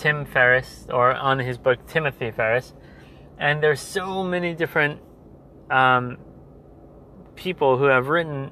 Tim 0.00 0.24
Ferriss, 0.24 0.86
or 0.90 1.14
on 1.14 1.38
his 1.38 1.58
book 1.58 1.86
Timothy 1.86 2.30
Ferriss. 2.30 2.72
And 3.38 3.62
there's 3.62 3.80
so 3.80 4.24
many 4.24 4.54
different 4.54 5.00
um, 5.70 6.16
people 7.36 7.76
who 7.76 7.84
have 7.84 8.08
written 8.08 8.50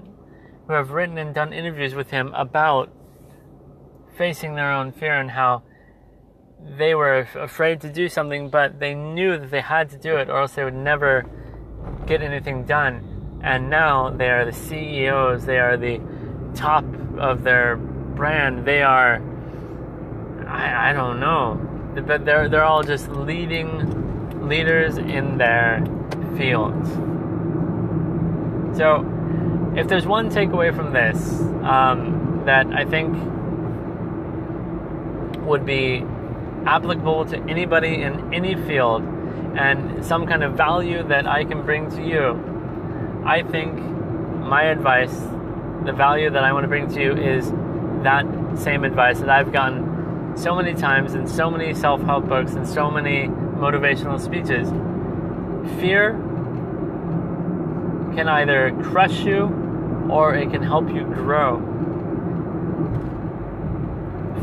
who 0.66 0.74
have 0.74 0.90
written 0.90 1.16
and 1.16 1.34
done 1.34 1.54
interviews 1.54 1.94
with 1.94 2.10
him 2.10 2.32
about 2.34 2.92
facing 4.18 4.54
their 4.54 4.70
own 4.70 4.92
fear 4.92 5.18
and 5.18 5.30
how 5.30 5.62
they 6.76 6.94
were 6.94 7.26
afraid 7.36 7.80
to 7.80 7.90
do 7.90 8.08
something, 8.08 8.50
but 8.50 8.78
they 8.78 8.94
knew 8.94 9.38
that 9.38 9.50
they 9.50 9.62
had 9.62 9.88
to 9.88 9.96
do 9.96 10.16
it 10.16 10.28
or 10.28 10.42
else 10.42 10.52
they 10.52 10.64
would 10.64 10.74
never 10.74 11.24
get 12.06 12.20
anything 12.20 12.64
done. 12.64 13.40
And 13.42 13.70
now 13.70 14.10
they 14.10 14.28
are 14.28 14.44
the 14.44 14.52
CEOs, 14.52 15.46
they 15.46 15.58
are 15.58 15.78
the 15.78 16.00
top 16.54 16.84
of 17.16 17.44
their 17.44 17.76
brand, 17.76 18.66
they 18.66 18.82
are, 18.82 19.22
I, 20.58 20.90
I 20.90 20.92
don't 20.92 21.20
know, 21.20 21.54
but 22.06 22.24
they're, 22.24 22.48
they're 22.48 22.64
all 22.64 22.82
just 22.82 23.08
leading 23.08 24.48
leaders 24.48 24.98
in 24.98 25.38
their 25.38 25.84
fields. 26.36 26.88
So, 28.76 29.06
if 29.76 29.86
there's 29.86 30.06
one 30.06 30.30
takeaway 30.30 30.74
from 30.74 30.92
this 30.92 31.40
um, 31.62 32.42
that 32.46 32.66
I 32.66 32.84
think 32.84 33.14
would 35.46 35.64
be 35.64 36.04
applicable 36.66 37.26
to 37.26 37.38
anybody 37.48 38.02
in 38.02 38.34
any 38.34 38.56
field 38.56 39.02
and 39.56 40.04
some 40.04 40.26
kind 40.26 40.42
of 40.42 40.54
value 40.54 41.04
that 41.04 41.26
I 41.26 41.44
can 41.44 41.62
bring 41.64 41.88
to 41.92 42.02
you, 42.02 43.22
I 43.24 43.42
think 43.42 43.78
my 43.78 44.64
advice, 44.64 45.14
the 45.84 45.92
value 45.92 46.30
that 46.30 46.42
I 46.42 46.52
want 46.52 46.64
to 46.64 46.68
bring 46.68 46.92
to 46.94 47.00
you 47.00 47.12
is 47.12 47.50
that 48.02 48.26
same 48.56 48.82
advice 48.82 49.20
that 49.20 49.30
I've 49.30 49.52
gotten 49.52 49.87
so 50.38 50.54
many 50.54 50.72
times 50.72 51.14
in 51.14 51.26
so 51.26 51.50
many 51.50 51.74
self 51.74 52.00
help 52.02 52.28
books 52.28 52.52
and 52.52 52.66
so 52.66 52.90
many 52.90 53.26
motivational 53.26 54.20
speeches. 54.20 54.68
Fear 55.80 56.12
can 58.14 58.28
either 58.28 58.76
crush 58.84 59.20
you 59.20 59.46
or 60.08 60.34
it 60.34 60.50
can 60.50 60.62
help 60.62 60.88
you 60.88 61.02
grow. 61.02 61.58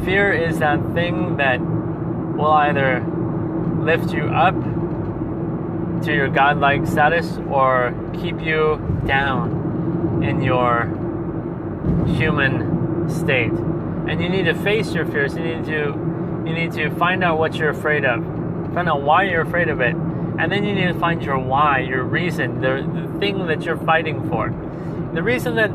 Fear 0.04 0.34
is 0.34 0.60
that 0.60 0.80
thing 0.94 1.38
that 1.38 1.60
will 1.62 2.52
either 2.52 3.02
lift 3.80 4.12
you 4.12 4.26
up 4.26 4.56
to 6.04 6.14
your 6.14 6.28
godlike 6.28 6.86
status 6.86 7.38
or 7.50 7.94
keep 8.14 8.42
you 8.42 9.02
down 9.08 10.22
in 10.24 10.42
your 10.42 10.86
human 12.18 13.10
state. 13.10 13.54
And 14.08 14.22
you 14.22 14.30
need 14.30 14.46
to 14.46 14.54
face 14.54 14.94
your 14.94 15.06
fears. 15.06 15.36
You 15.36 15.44
need 15.44 15.66
to 15.66 16.14
you 16.46 16.54
need 16.54 16.74
to 16.74 16.92
find 16.92 17.24
out 17.24 17.40
what 17.40 17.56
you're 17.56 17.72
afraid 17.72 18.06
of. 18.06 18.24
Find 18.74 18.88
out 18.88 19.02
why 19.02 19.24
you're 19.24 19.42
afraid 19.42 19.68
of 19.68 19.82
it. 19.82 19.96
And 19.96 20.52
then 20.52 20.64
you 20.64 20.76
need 20.76 20.88
to 20.88 21.00
find 21.00 21.24
your 21.24 21.40
why, 21.40 21.80
your 21.80 22.04
reason, 22.04 22.62
the, 22.62 22.88
the 22.94 23.20
thing 23.20 23.48
that 23.48 23.64
you're 23.64 23.78
fighting 23.78 24.30
for. 24.30 24.50
The 25.14 25.24
reason 25.24 25.56
that 25.56 25.72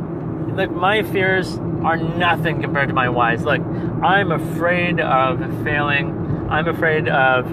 like 0.57 0.71
my 0.71 1.03
fears 1.03 1.57
are 1.83 1.97
nothing 1.97 2.61
compared 2.61 2.89
to 2.89 2.95
my 2.95 3.09
whys. 3.09 3.43
Look, 3.43 3.61
I'm 3.61 4.31
afraid 4.33 5.01
of 5.01 5.39
failing. 5.65 6.49
I'm 6.51 6.69
afraid 6.69 7.09
of 7.09 7.47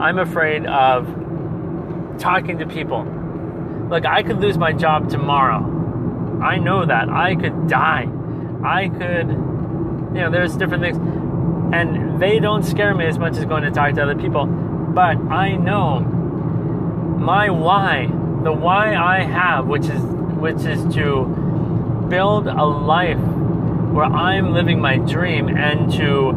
I'm 0.00 0.18
afraid 0.18 0.66
of 0.66 1.06
talking 2.18 2.58
to 2.58 2.66
people. 2.66 3.04
Look, 3.90 4.06
I 4.06 4.22
could 4.22 4.40
lose 4.40 4.56
my 4.56 4.72
job 4.72 5.10
tomorrow. 5.10 6.40
I 6.42 6.56
know 6.56 6.86
that. 6.86 7.08
I 7.08 7.34
could 7.34 7.68
die. 7.68 8.08
I 8.64 8.88
could 8.88 9.51
you 10.14 10.20
know, 10.20 10.30
there's 10.30 10.56
different 10.56 10.82
things. 10.82 10.98
And 11.74 12.20
they 12.20 12.38
don't 12.38 12.64
scare 12.64 12.94
me 12.94 13.06
as 13.06 13.18
much 13.18 13.36
as 13.36 13.44
going 13.44 13.62
to 13.62 13.70
talk 13.70 13.94
to 13.94 14.02
other 14.02 14.14
people. 14.14 14.46
But 14.46 15.16
I 15.16 15.56
know 15.56 16.00
my 16.00 17.50
why, 17.50 18.06
the 18.42 18.52
why 18.52 18.94
I 18.94 19.22
have, 19.22 19.66
which 19.66 19.86
is 19.86 20.02
which 20.02 20.64
is 20.64 20.82
to 20.94 22.06
build 22.08 22.48
a 22.48 22.64
life 22.64 23.20
where 23.92 24.04
I'm 24.04 24.52
living 24.52 24.80
my 24.80 24.96
dream 24.96 25.48
and 25.48 25.92
to 25.92 26.32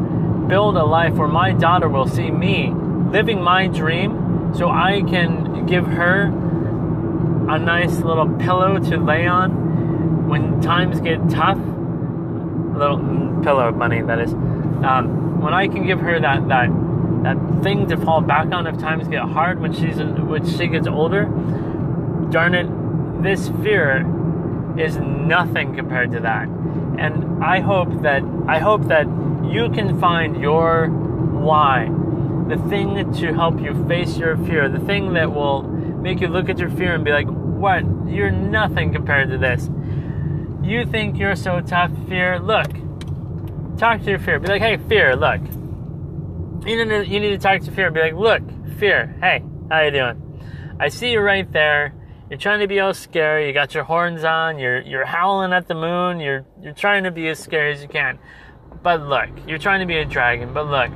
build 0.48 0.78
a 0.78 0.84
life 0.84 1.14
where 1.14 1.28
my 1.28 1.54
daughter 1.54 1.90
will 1.90 2.08
see 2.08 2.30
me 2.30 2.72
living 3.10 3.42
my 3.42 3.68
dream 3.68 4.54
so 4.56 4.70
I 4.70 5.02
can 5.08 5.66
give 5.66 5.88
her 5.88 6.26
a 7.50 7.60
nice 7.60 7.98
little 8.00 8.30
pillow 8.38 8.78
to 8.78 8.98
lay 8.98 9.26
on 9.26 10.28
when 10.28 10.62
times 10.62 11.00
get 11.00 11.30
tough. 11.30 11.58
Little 11.58 13.35
pillow 13.46 13.68
of 13.70 13.78
money, 13.78 14.02
that 14.02 14.20
is. 14.20 14.34
Um, 14.34 15.40
when 15.40 15.54
I 15.54 15.68
can 15.68 15.86
give 15.86 16.00
her 16.00 16.20
that, 16.20 16.48
that 16.50 16.70
that 17.24 17.38
thing 17.64 17.88
to 17.90 17.98
fall 17.98 18.22
back 18.22 18.52
on 18.52 18.68
if 18.68 18.78
times 18.78 19.08
get 19.08 19.24
hard 19.24 19.60
when 19.60 19.74
she's 19.74 19.98
in, 19.98 20.28
when 20.28 20.48
she 20.48 20.68
gets 20.68 20.88
older. 20.88 21.26
Darn 22.30 22.54
it, 22.54 22.68
this 23.24 23.50
fear 23.64 24.06
is 24.78 24.98
nothing 24.98 25.76
compared 25.76 26.12
to 26.12 26.20
that. 26.20 26.48
And 27.00 27.44
I 27.44 27.62
hope 27.62 28.02
that 28.04 28.24
I 28.48 28.60
hope 28.60 28.88
that 28.88 29.08
you 29.46 29.70
can 29.70 30.00
find 30.00 30.40
your 30.40 30.88
why, 30.88 31.90
the 32.48 32.58
thing 32.70 33.12
to 33.14 33.34
help 33.34 33.60
you 33.60 33.74
face 33.88 34.18
your 34.18 34.38
fear, 34.38 34.70
the 34.70 34.80
thing 34.80 35.14
that 35.14 35.34
will 35.34 35.64
make 35.64 36.22
you 36.22 36.28
look 36.28 36.50
at 36.50 36.60
your 36.60 36.70
fear 36.70 36.94
and 36.96 37.04
be 37.04 37.12
like, 37.12 37.28
"What? 37.28 37.84
You're 38.08 38.32
nothing 38.32 38.94
compared 38.94 39.30
to 39.30 39.38
this." 39.38 39.70
You 40.62 40.86
think 40.86 41.18
you're 41.18 41.36
so 41.36 41.62
tough, 41.62 41.92
fear? 42.08 42.40
Look. 42.40 42.85
Talk 43.78 44.02
to 44.04 44.10
your 44.10 44.20
fear. 44.20 44.40
Be 44.40 44.48
like, 44.48 44.62
"Hey, 44.62 44.78
fear, 44.78 45.16
look. 45.16 45.42
You 46.66 46.84
need 46.84 46.90
to, 46.90 47.08
you 47.08 47.20
need 47.20 47.30
to 47.30 47.38
talk 47.38 47.62
to 47.62 47.72
fear 47.72 47.92
be 47.92 48.00
like, 48.00 48.14
"Look, 48.14 48.42
fear. 48.78 49.16
Hey, 49.22 49.44
how 49.70 49.82
you 49.82 49.92
doing? 49.92 50.40
I 50.80 50.88
see 50.88 51.12
you 51.12 51.20
right 51.20 51.52
there." 51.52 51.94
You're 52.30 52.40
trying 52.40 52.62
to 52.62 52.68
be 52.68 52.80
all 52.80 52.94
scary. 52.94 53.48
You 53.48 53.54
got 53.54 53.76
your 53.76 53.84
horns 53.84 54.24
on. 54.24 54.58
You're 54.58 54.82
you're 54.82 55.06
howling 55.06 55.54
at 55.54 55.68
the 55.68 55.76
moon. 55.76 56.20
You're 56.20 56.46
you're 56.62 56.74
trying 56.74 57.04
to 57.04 57.12
be 57.12 57.28
as 57.28 57.38
scary 57.38 57.74
as 57.74 57.82
you 57.82 57.88
can. 57.88 58.18
But 58.82 59.02
look, 59.02 59.30
you're 59.48 59.60
trying 59.60 59.82
to 59.82 59.86
be 59.86 59.98
a 59.98 60.06
dragon. 60.06 60.54
But 60.54 60.68
look, 60.68 60.92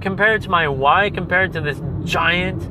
compared 0.00 0.42
to 0.42 0.50
my 0.50 0.68
why, 0.68 1.10
compared 1.10 1.52
to 1.54 1.60
this 1.60 1.80
giant, 2.04 2.62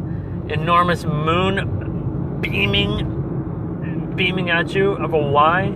enormous 0.51 1.03
moon 1.03 2.39
beaming, 2.41 4.13
beaming 4.15 4.49
at 4.49 4.73
you 4.73 4.91
of 4.91 5.13
a 5.13 5.17
why, 5.17 5.75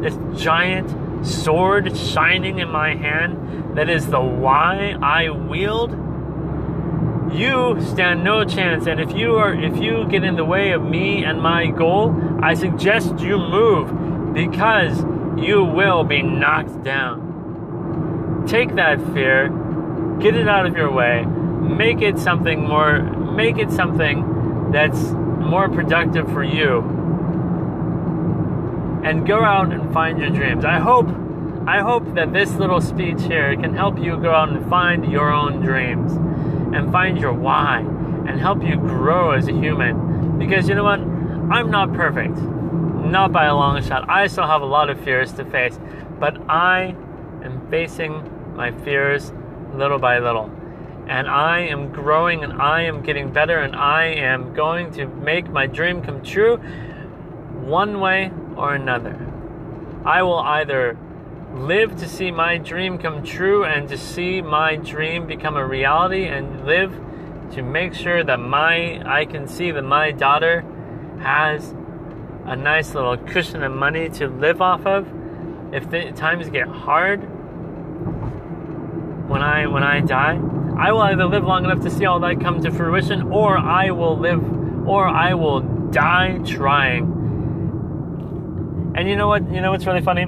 this 0.00 0.16
giant 0.40 0.88
sword 1.22 1.96
shining 1.96 2.58
in 2.58 2.68
my 2.70 2.94
hand 2.94 3.76
that 3.76 3.88
is 3.88 4.08
the 4.08 4.20
why 4.20 4.96
I 5.00 5.30
wield. 5.30 5.92
You 7.32 7.80
stand 7.80 8.22
no 8.22 8.44
chance 8.44 8.86
and 8.86 9.00
if 9.00 9.16
you 9.16 9.36
are 9.36 9.54
if 9.54 9.78
you 9.78 10.06
get 10.10 10.24
in 10.24 10.36
the 10.36 10.44
way 10.44 10.72
of 10.72 10.82
me 10.82 11.24
and 11.24 11.40
my 11.40 11.66
goal 11.68 12.14
i 12.42 12.52
suggest 12.52 13.18
you 13.20 13.38
move 13.38 14.34
because 14.34 15.02
you 15.38 15.64
will 15.64 16.04
be 16.04 16.22
knocked 16.22 16.82
down. 16.84 18.44
Take 18.46 18.74
that 18.74 18.98
fear 19.14 19.48
get 20.20 20.36
it 20.36 20.46
out 20.46 20.66
of 20.66 20.76
your 20.76 20.92
way 20.92 21.24
make 21.24 22.02
it 22.02 22.18
something 22.18 22.66
more 22.68 23.00
make 23.00 23.56
it 23.56 23.70
something 23.70 24.70
that's 24.70 25.00
more 25.12 25.68
productive 25.68 26.26
for 26.32 26.44
you 26.44 27.01
and 29.04 29.26
go 29.26 29.42
out 29.42 29.72
and 29.72 29.92
find 29.92 30.18
your 30.18 30.30
dreams 30.30 30.64
i 30.64 30.78
hope 30.78 31.08
i 31.66 31.80
hope 31.80 32.14
that 32.14 32.32
this 32.32 32.52
little 32.54 32.80
speech 32.80 33.22
here 33.22 33.54
can 33.56 33.74
help 33.74 33.98
you 33.98 34.16
go 34.16 34.32
out 34.32 34.48
and 34.48 34.68
find 34.68 35.10
your 35.10 35.32
own 35.32 35.60
dreams 35.60 36.12
and 36.74 36.90
find 36.90 37.18
your 37.18 37.32
why 37.32 37.84
and 38.26 38.40
help 38.40 38.62
you 38.62 38.76
grow 38.76 39.32
as 39.32 39.48
a 39.48 39.52
human. 39.52 40.38
Because 40.38 40.68
you 40.68 40.74
know 40.74 40.84
what? 40.84 41.00
I'm 41.00 41.70
not 41.70 41.92
perfect. 41.92 42.36
Not 42.36 43.32
by 43.32 43.46
a 43.46 43.54
long 43.54 43.82
shot. 43.82 44.08
I 44.08 44.26
still 44.26 44.46
have 44.46 44.62
a 44.62 44.66
lot 44.66 44.90
of 44.90 45.00
fears 45.00 45.32
to 45.32 45.44
face. 45.44 45.78
But 46.18 46.38
I 46.48 46.96
am 47.44 47.66
facing 47.68 48.54
my 48.56 48.70
fears 48.70 49.32
little 49.74 49.98
by 49.98 50.18
little. 50.18 50.50
And 51.08 51.28
I 51.28 51.60
am 51.60 51.92
growing 51.92 52.44
and 52.44 52.62
I 52.62 52.82
am 52.82 53.02
getting 53.02 53.32
better 53.32 53.58
and 53.58 53.74
I 53.74 54.04
am 54.04 54.54
going 54.54 54.92
to 54.92 55.06
make 55.06 55.50
my 55.50 55.66
dream 55.66 56.00
come 56.00 56.22
true 56.22 56.58
one 57.64 58.00
way 58.00 58.30
or 58.56 58.74
another. 58.74 59.18
I 60.04 60.22
will 60.22 60.38
either 60.38 60.96
live 61.54 61.96
to 61.96 62.08
see 62.08 62.30
my 62.30 62.56
dream 62.56 62.98
come 62.98 63.22
true 63.22 63.64
and 63.64 63.88
to 63.88 63.98
see 63.98 64.40
my 64.40 64.76
dream 64.76 65.26
become 65.26 65.56
a 65.56 65.66
reality 65.66 66.24
and 66.24 66.64
live 66.64 66.92
to 67.52 67.62
make 67.62 67.92
sure 67.92 68.24
that 68.24 68.40
my 68.40 69.02
I 69.04 69.26
can 69.26 69.46
see 69.46 69.70
that 69.70 69.82
my 69.82 70.10
daughter 70.10 70.64
has 71.20 71.74
a 72.46 72.56
nice 72.56 72.94
little 72.94 73.16
cushion 73.16 73.62
of 73.62 73.72
money 73.72 74.08
to 74.08 74.28
live 74.28 74.62
off 74.62 74.86
of 74.86 75.06
if 75.72 75.88
the 75.90 76.10
times 76.12 76.48
get 76.48 76.66
hard 76.66 77.18
when 79.28 79.42
I 79.42 79.66
when 79.66 79.82
I 79.82 80.00
die 80.00 80.40
I 80.78 80.90
will 80.90 81.02
either 81.02 81.26
live 81.26 81.44
long 81.44 81.64
enough 81.64 81.82
to 81.82 81.90
see 81.90 82.06
all 82.06 82.18
that 82.20 82.40
come 82.40 82.62
to 82.62 82.70
fruition 82.70 83.30
or 83.30 83.58
I 83.58 83.90
will 83.90 84.18
live 84.18 84.42
or 84.88 85.06
I 85.06 85.34
will 85.34 85.60
die 85.90 86.38
trying 86.46 87.11
and 88.94 89.08
you 89.08 89.16
know 89.16 89.28
what 89.28 89.42
you 89.52 89.60
know 89.60 89.70
what's 89.70 89.86
really 89.86 90.02
funny 90.02 90.26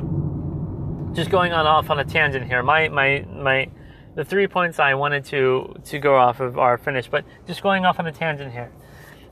just 1.14 1.30
going 1.30 1.52
on 1.52 1.66
off 1.66 1.90
on 1.90 1.98
a 1.98 2.04
tangent 2.04 2.46
here. 2.46 2.62
My 2.62 2.88
my 2.88 3.24
my 3.30 3.70
the 4.14 4.24
three 4.24 4.46
points 4.46 4.78
I 4.78 4.94
wanted 4.94 5.24
to 5.26 5.76
to 5.84 5.98
go 5.98 6.16
off 6.16 6.40
of 6.40 6.58
are 6.58 6.76
finished, 6.76 7.10
but 7.10 7.24
just 7.46 7.62
going 7.62 7.84
off 7.84 7.98
on 7.98 8.06
a 8.06 8.12
tangent 8.12 8.52
here. 8.52 8.72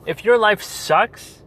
If 0.05 0.25
your 0.25 0.37
life 0.37 0.61
sucks, 0.63 1.41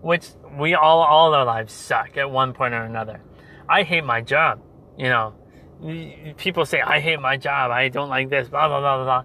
which 0.00 0.28
we 0.58 0.74
all 0.74 1.00
all 1.02 1.34
our 1.34 1.44
lives 1.44 1.72
suck 1.72 2.16
at 2.16 2.30
one 2.30 2.52
point 2.52 2.74
or 2.74 2.82
another. 2.84 3.20
I 3.68 3.82
hate 3.82 4.04
my 4.04 4.20
job. 4.20 4.62
You 4.96 5.08
know, 5.08 6.34
people 6.36 6.64
say 6.64 6.80
I 6.80 7.00
hate 7.00 7.20
my 7.20 7.36
job. 7.36 7.70
I 7.70 7.88
don't 7.88 8.08
like 8.08 8.30
this. 8.30 8.48
Blah 8.48 8.68
blah 8.68 8.80
blah 8.80 9.04
blah. 9.04 9.24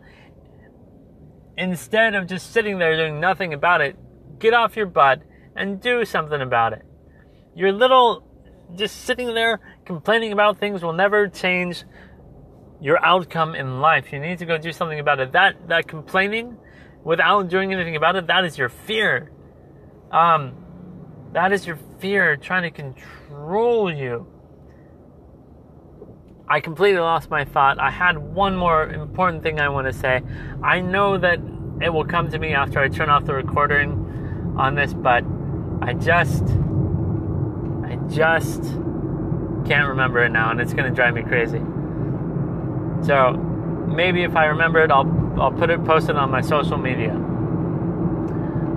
Instead 1.57 2.15
of 2.15 2.27
just 2.27 2.51
sitting 2.51 2.79
there 2.79 2.97
doing 2.97 3.19
nothing 3.19 3.53
about 3.53 3.81
it, 3.81 3.95
get 4.39 4.53
off 4.53 4.75
your 4.75 4.87
butt 4.87 5.21
and 5.55 5.79
do 5.79 6.03
something 6.05 6.41
about 6.41 6.73
it. 6.73 6.83
Your 7.55 7.71
little 7.71 8.23
just 8.75 9.01
sitting 9.01 9.33
there 9.33 9.59
complaining 9.85 10.31
about 10.31 10.59
things 10.59 10.81
will 10.81 10.93
never 10.93 11.27
change 11.27 11.83
your 12.79 13.03
outcome 13.05 13.55
in 13.55 13.81
life. 13.81 14.11
You 14.13 14.19
need 14.19 14.39
to 14.39 14.45
go 14.45 14.57
do 14.57 14.71
something 14.71 14.99
about 14.99 15.19
it. 15.19 15.33
That 15.33 15.67
that 15.67 15.87
complaining 15.87 16.57
without 17.03 17.49
doing 17.49 17.73
anything 17.73 17.95
about 17.95 18.15
it, 18.15 18.27
that 18.27 18.45
is 18.45 18.57
your 18.57 18.69
fear. 18.69 19.31
Um, 20.11 20.55
That 21.33 21.53
is 21.53 21.65
your 21.65 21.77
fear 21.99 22.35
trying 22.35 22.63
to 22.63 22.71
control 22.71 23.93
you. 23.93 24.27
I 26.47 26.59
completely 26.59 26.99
lost 26.99 27.29
my 27.29 27.45
thought. 27.45 27.79
I 27.79 27.89
had 27.89 28.17
one 28.17 28.57
more 28.57 28.83
important 28.89 29.41
thing 29.41 29.59
I 29.59 29.69
want 29.69 29.87
to 29.87 29.93
say. 29.93 30.21
I 30.61 30.81
know 30.81 31.17
that 31.17 31.39
it 31.81 31.89
will 31.93 32.03
come 32.03 32.29
to 32.29 32.37
me 32.37 32.53
after 32.53 32.79
I 32.79 32.89
turn 32.89 33.09
off 33.09 33.23
the 33.23 33.33
recording 33.33 33.91
on 34.57 34.75
this, 34.75 34.93
but 34.93 35.23
I 35.81 35.93
just, 35.93 36.43
I 37.91 37.97
just 38.07 38.61
can't 39.65 39.89
remember 39.89 40.23
it 40.23 40.29
now, 40.29 40.49
and 40.51 40.61
it's 40.61 40.73
to 40.89 40.95
drive 40.95 41.13
me 41.13 41.23
crazy. 41.23 41.59
So 43.05 43.33
maybe 43.33 44.23
if 44.23 44.33
I 44.37 44.45
remember 44.45 44.81
it, 44.81 44.91
I'll 44.91 45.09
I'll 45.37 45.51
put 45.51 45.69
it 45.69 45.83
posted 45.83 46.15
on 46.15 46.31
my 46.31 46.39
social 46.39 46.77
media. 46.77 47.13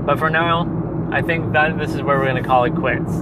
But 0.05 0.19
for 0.19 0.31
now, 0.31 1.09
I 1.13 1.23
think 1.23 1.53
that 1.53 1.79
this 1.79 1.95
is 1.95 2.03
where 2.03 2.19
we're 2.19 2.25
to 2.43 2.49
call 2.49 2.65
it 2.65 2.75
quits. 2.75 3.13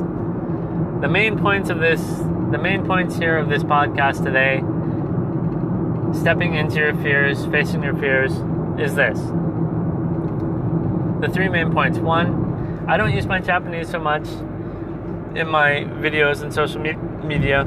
The 1.02 1.08
main 1.10 1.38
points 1.38 1.68
of 1.68 1.78
this, 1.78 2.00
the 2.00 2.58
main 2.58 2.86
points 2.86 3.16
here 3.16 3.36
of 3.36 3.50
this 3.50 3.62
podcast 3.62 4.24
today, 4.24 4.62
stepping 6.18 6.54
into 6.54 6.76
your 6.76 6.94
fears, 7.02 7.44
facing 7.46 7.82
your 7.82 7.94
fears, 7.96 8.32
is 8.80 8.94
this. 8.94 9.18
The 11.20 11.28
three 11.30 11.50
main 11.50 11.70
points. 11.70 11.98
One, 11.98 12.86
I 12.88 12.96
don't 12.96 13.12
use 13.12 13.26
my 13.26 13.40
Japanese 13.40 13.90
so 13.90 13.98
much 13.98 14.26
in 15.34 15.48
my 15.48 15.84
videos 16.00 16.42
and 16.42 16.52
social 16.52 16.80
me- 16.80 16.92
media 17.24 17.64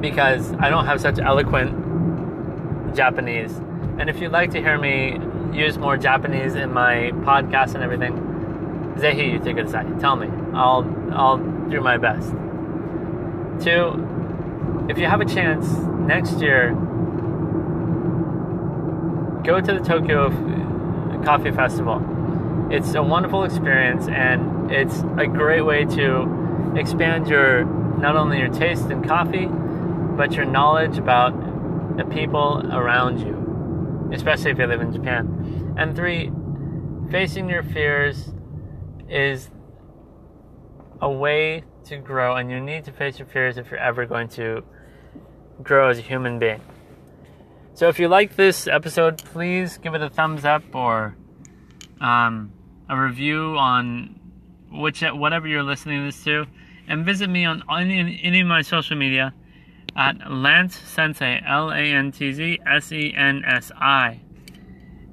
because 0.00 0.52
I 0.54 0.68
don't 0.68 0.86
have 0.86 1.00
such 1.00 1.18
eloquent 1.18 2.94
Japanese. 2.94 3.56
And 3.98 4.08
if 4.10 4.20
you'd 4.20 4.32
like 4.32 4.50
to 4.52 4.60
hear 4.60 4.78
me 4.78 5.18
use 5.52 5.78
more 5.78 5.96
Japanese 5.96 6.54
in 6.54 6.72
my 6.72 7.10
podcast 7.22 7.74
and 7.74 7.82
everything, 7.82 8.12
Zehi 8.96 9.38
Yutikudasai. 9.38 10.00
Tell 10.00 10.16
me. 10.16 10.28
I'll 10.52 10.84
I'll 11.12 11.38
do 11.68 11.80
my 11.80 11.96
best. 11.96 12.30
Two, 13.64 14.86
if 14.88 14.98
you 14.98 15.06
have 15.06 15.20
a 15.20 15.24
chance 15.24 15.66
next 16.06 16.40
year, 16.40 16.72
go 19.42 19.60
to 19.60 19.72
the 19.72 19.80
Tokyo 19.80 20.30
Coffee 21.24 21.50
Festival. 21.50 22.02
It's 22.70 22.94
a 22.94 23.02
wonderful 23.02 23.44
experience 23.44 24.06
and 24.08 24.53
it's 24.70 25.02
a 25.18 25.26
great 25.26 25.62
way 25.62 25.84
to 25.84 26.74
expand 26.76 27.28
your 27.28 27.64
not 27.64 28.16
only 28.16 28.38
your 28.38 28.48
taste 28.48 28.90
in 28.90 29.02
coffee, 29.02 29.46
but 29.46 30.32
your 30.32 30.44
knowledge 30.44 30.98
about 30.98 31.96
the 31.96 32.04
people 32.04 32.62
around 32.72 33.20
you, 33.20 34.10
especially 34.12 34.50
if 34.50 34.58
you 34.58 34.66
live 34.66 34.80
in 34.80 34.92
Japan. 34.92 35.74
And 35.78 35.94
three, 35.94 36.30
facing 37.10 37.48
your 37.48 37.62
fears 37.62 38.32
is 39.08 39.50
a 41.00 41.10
way 41.10 41.64
to 41.84 41.98
grow, 41.98 42.36
and 42.36 42.50
you 42.50 42.60
need 42.60 42.84
to 42.84 42.92
face 42.92 43.18
your 43.18 43.28
fears 43.28 43.58
if 43.58 43.70
you're 43.70 43.80
ever 43.80 44.06
going 44.06 44.28
to 44.30 44.64
grow 45.62 45.88
as 45.88 45.98
a 45.98 46.02
human 46.02 46.38
being. 46.38 46.60
So 47.74 47.88
if 47.88 47.98
you 47.98 48.08
like 48.08 48.36
this 48.36 48.66
episode, 48.66 49.18
please 49.18 49.78
give 49.78 49.94
it 49.94 50.02
a 50.02 50.08
thumbs 50.08 50.44
up 50.44 50.62
or 50.74 51.16
um, 52.00 52.52
a 52.88 52.98
review 52.98 53.56
on 53.58 54.20
which 54.74 55.02
whatever 55.02 55.46
you're 55.46 55.62
listening 55.62 56.00
to 56.00 56.04
this 56.06 56.24
to, 56.24 56.46
and 56.88 57.04
visit 57.04 57.28
me 57.28 57.44
on 57.44 57.62
any, 57.70 58.20
any 58.22 58.40
of 58.40 58.46
my 58.46 58.62
social 58.62 58.96
media 58.96 59.32
at 59.96 60.18
Lantz 60.18 60.72
Sensei, 60.72 61.40
L 61.46 61.70
A 61.70 61.76
N 61.76 62.12
T 62.12 62.32
Z 62.32 62.60
S 62.66 62.92
E 62.92 63.14
N 63.16 63.42
S 63.46 63.70
I, 63.76 64.20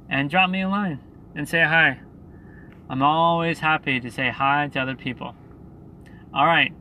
and 0.09 0.29
drop 0.29 0.49
me 0.49 0.61
a 0.61 0.69
line 0.69 0.99
and 1.35 1.47
say 1.47 1.63
hi. 1.63 1.99
I'm 2.89 3.01
always 3.01 3.59
happy 3.59 3.99
to 3.99 4.11
say 4.11 4.29
hi 4.29 4.67
to 4.73 4.79
other 4.79 4.95
people. 4.95 5.33
All 6.33 6.45
right. 6.45 6.73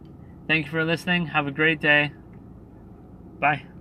Thank 0.48 0.66
you 0.66 0.72
for 0.72 0.84
listening. 0.84 1.26
Have 1.26 1.46
a 1.46 1.52
great 1.52 1.80
day. 1.80 2.12
Bye. 3.38 3.70